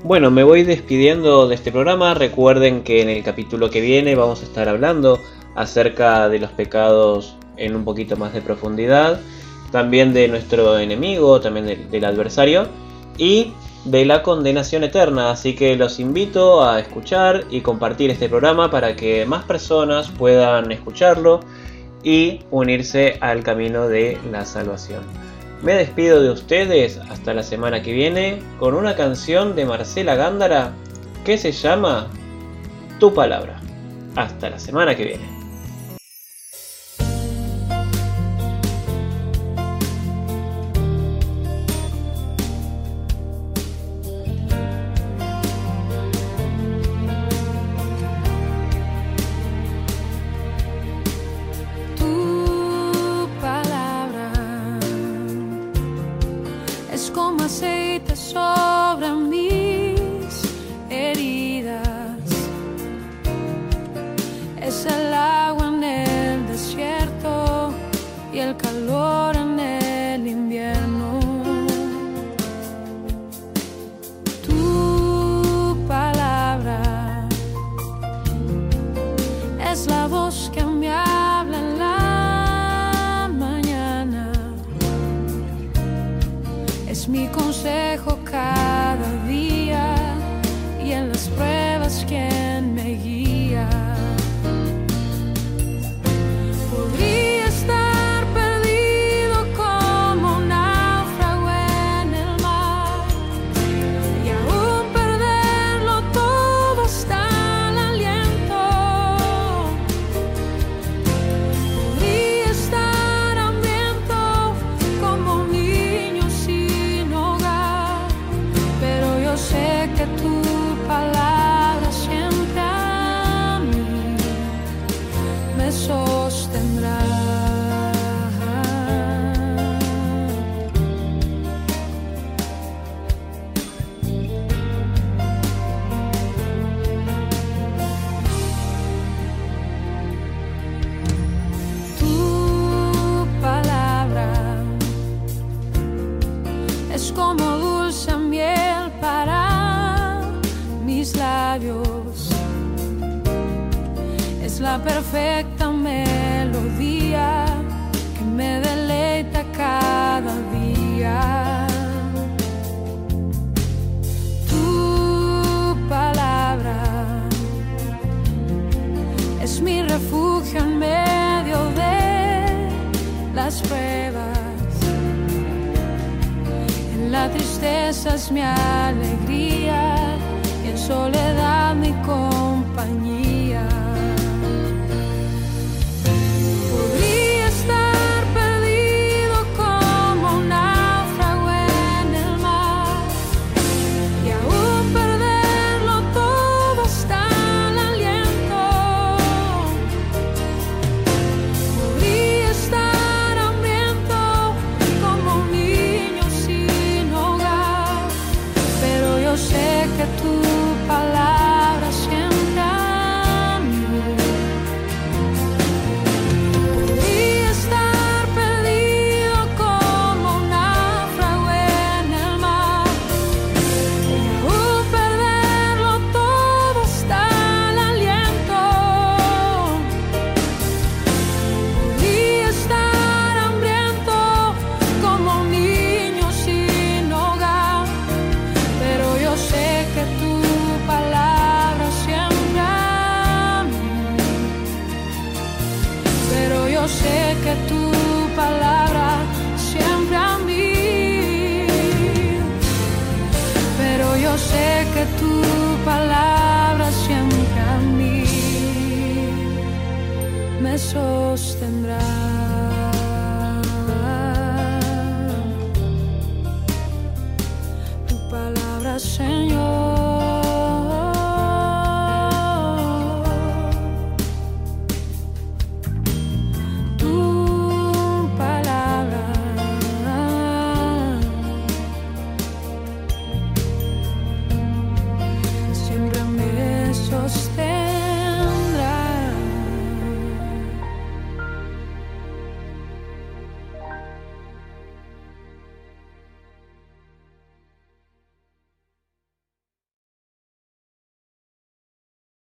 Bueno, 0.04 0.30
me 0.30 0.44
voy 0.44 0.64
despidiendo 0.64 1.48
de 1.48 1.56
este 1.56 1.72
programa. 1.72 2.14
Recuerden 2.14 2.84
que 2.84 3.02
en 3.02 3.10
el 3.10 3.24
capítulo 3.24 3.70
que 3.70 3.80
viene 3.80 4.16
vamos 4.16 4.42
a 4.42 4.44
estar 4.44 4.68
hablando 4.68 5.22
acerca 5.56 6.28
de 6.28 6.40
los 6.40 6.52
pecados 6.52 7.38
en 7.56 7.76
un 7.76 7.86
poquito 7.86 8.18
más 8.18 8.34
de 8.34 8.42
profundidad, 8.42 9.20
también 9.72 10.14
de 10.14 10.28
nuestro 10.28 10.78
enemigo, 10.80 11.40
también 11.40 11.90
del, 11.90 12.06
adversario 12.06 12.68
y 13.18 13.54
de 13.86 14.06
la 14.06 14.24
condenación 14.24 14.84
eterna. 14.84 15.32
Así 15.32 15.56
que 15.56 15.76
los 15.76 16.00
invito 16.00 16.64
a 16.64 16.80
escuchar 16.80 17.46
y 17.50 17.62
compartir 17.62 18.12
este 18.12 18.30
programa 18.30 18.70
para 18.72 18.96
que 18.96 19.26
más 19.26 19.44
personas 19.44 20.10
puedan 20.10 20.72
escucharlo 20.72 21.42
y 22.04 22.42
unirse 22.52 23.18
al 23.22 23.44
camino 23.44 23.88
de 23.88 24.18
la 24.32 24.46
salvación. 24.46 25.02
Me 25.64 25.74
despido 25.74 26.22
de 26.22 26.30
ustedes 26.30 26.98
hasta 27.10 27.34
la 27.34 27.44
semana 27.44 27.82
que 27.82 27.92
viene 27.92 28.40
con 28.60 28.76
una 28.76 28.96
canción 28.96 29.56
de 29.56 29.66
Marcela 29.66 30.16
Gándara 30.16 30.72
que 31.26 31.38
se 31.38 31.52
llama 31.52 32.08
Tu 33.00 33.14
palabra. 33.14 33.60
Hasta 34.16 34.50
la 34.50 34.60
semana 34.60 34.96
que 34.96 35.06
viene. 35.06 35.37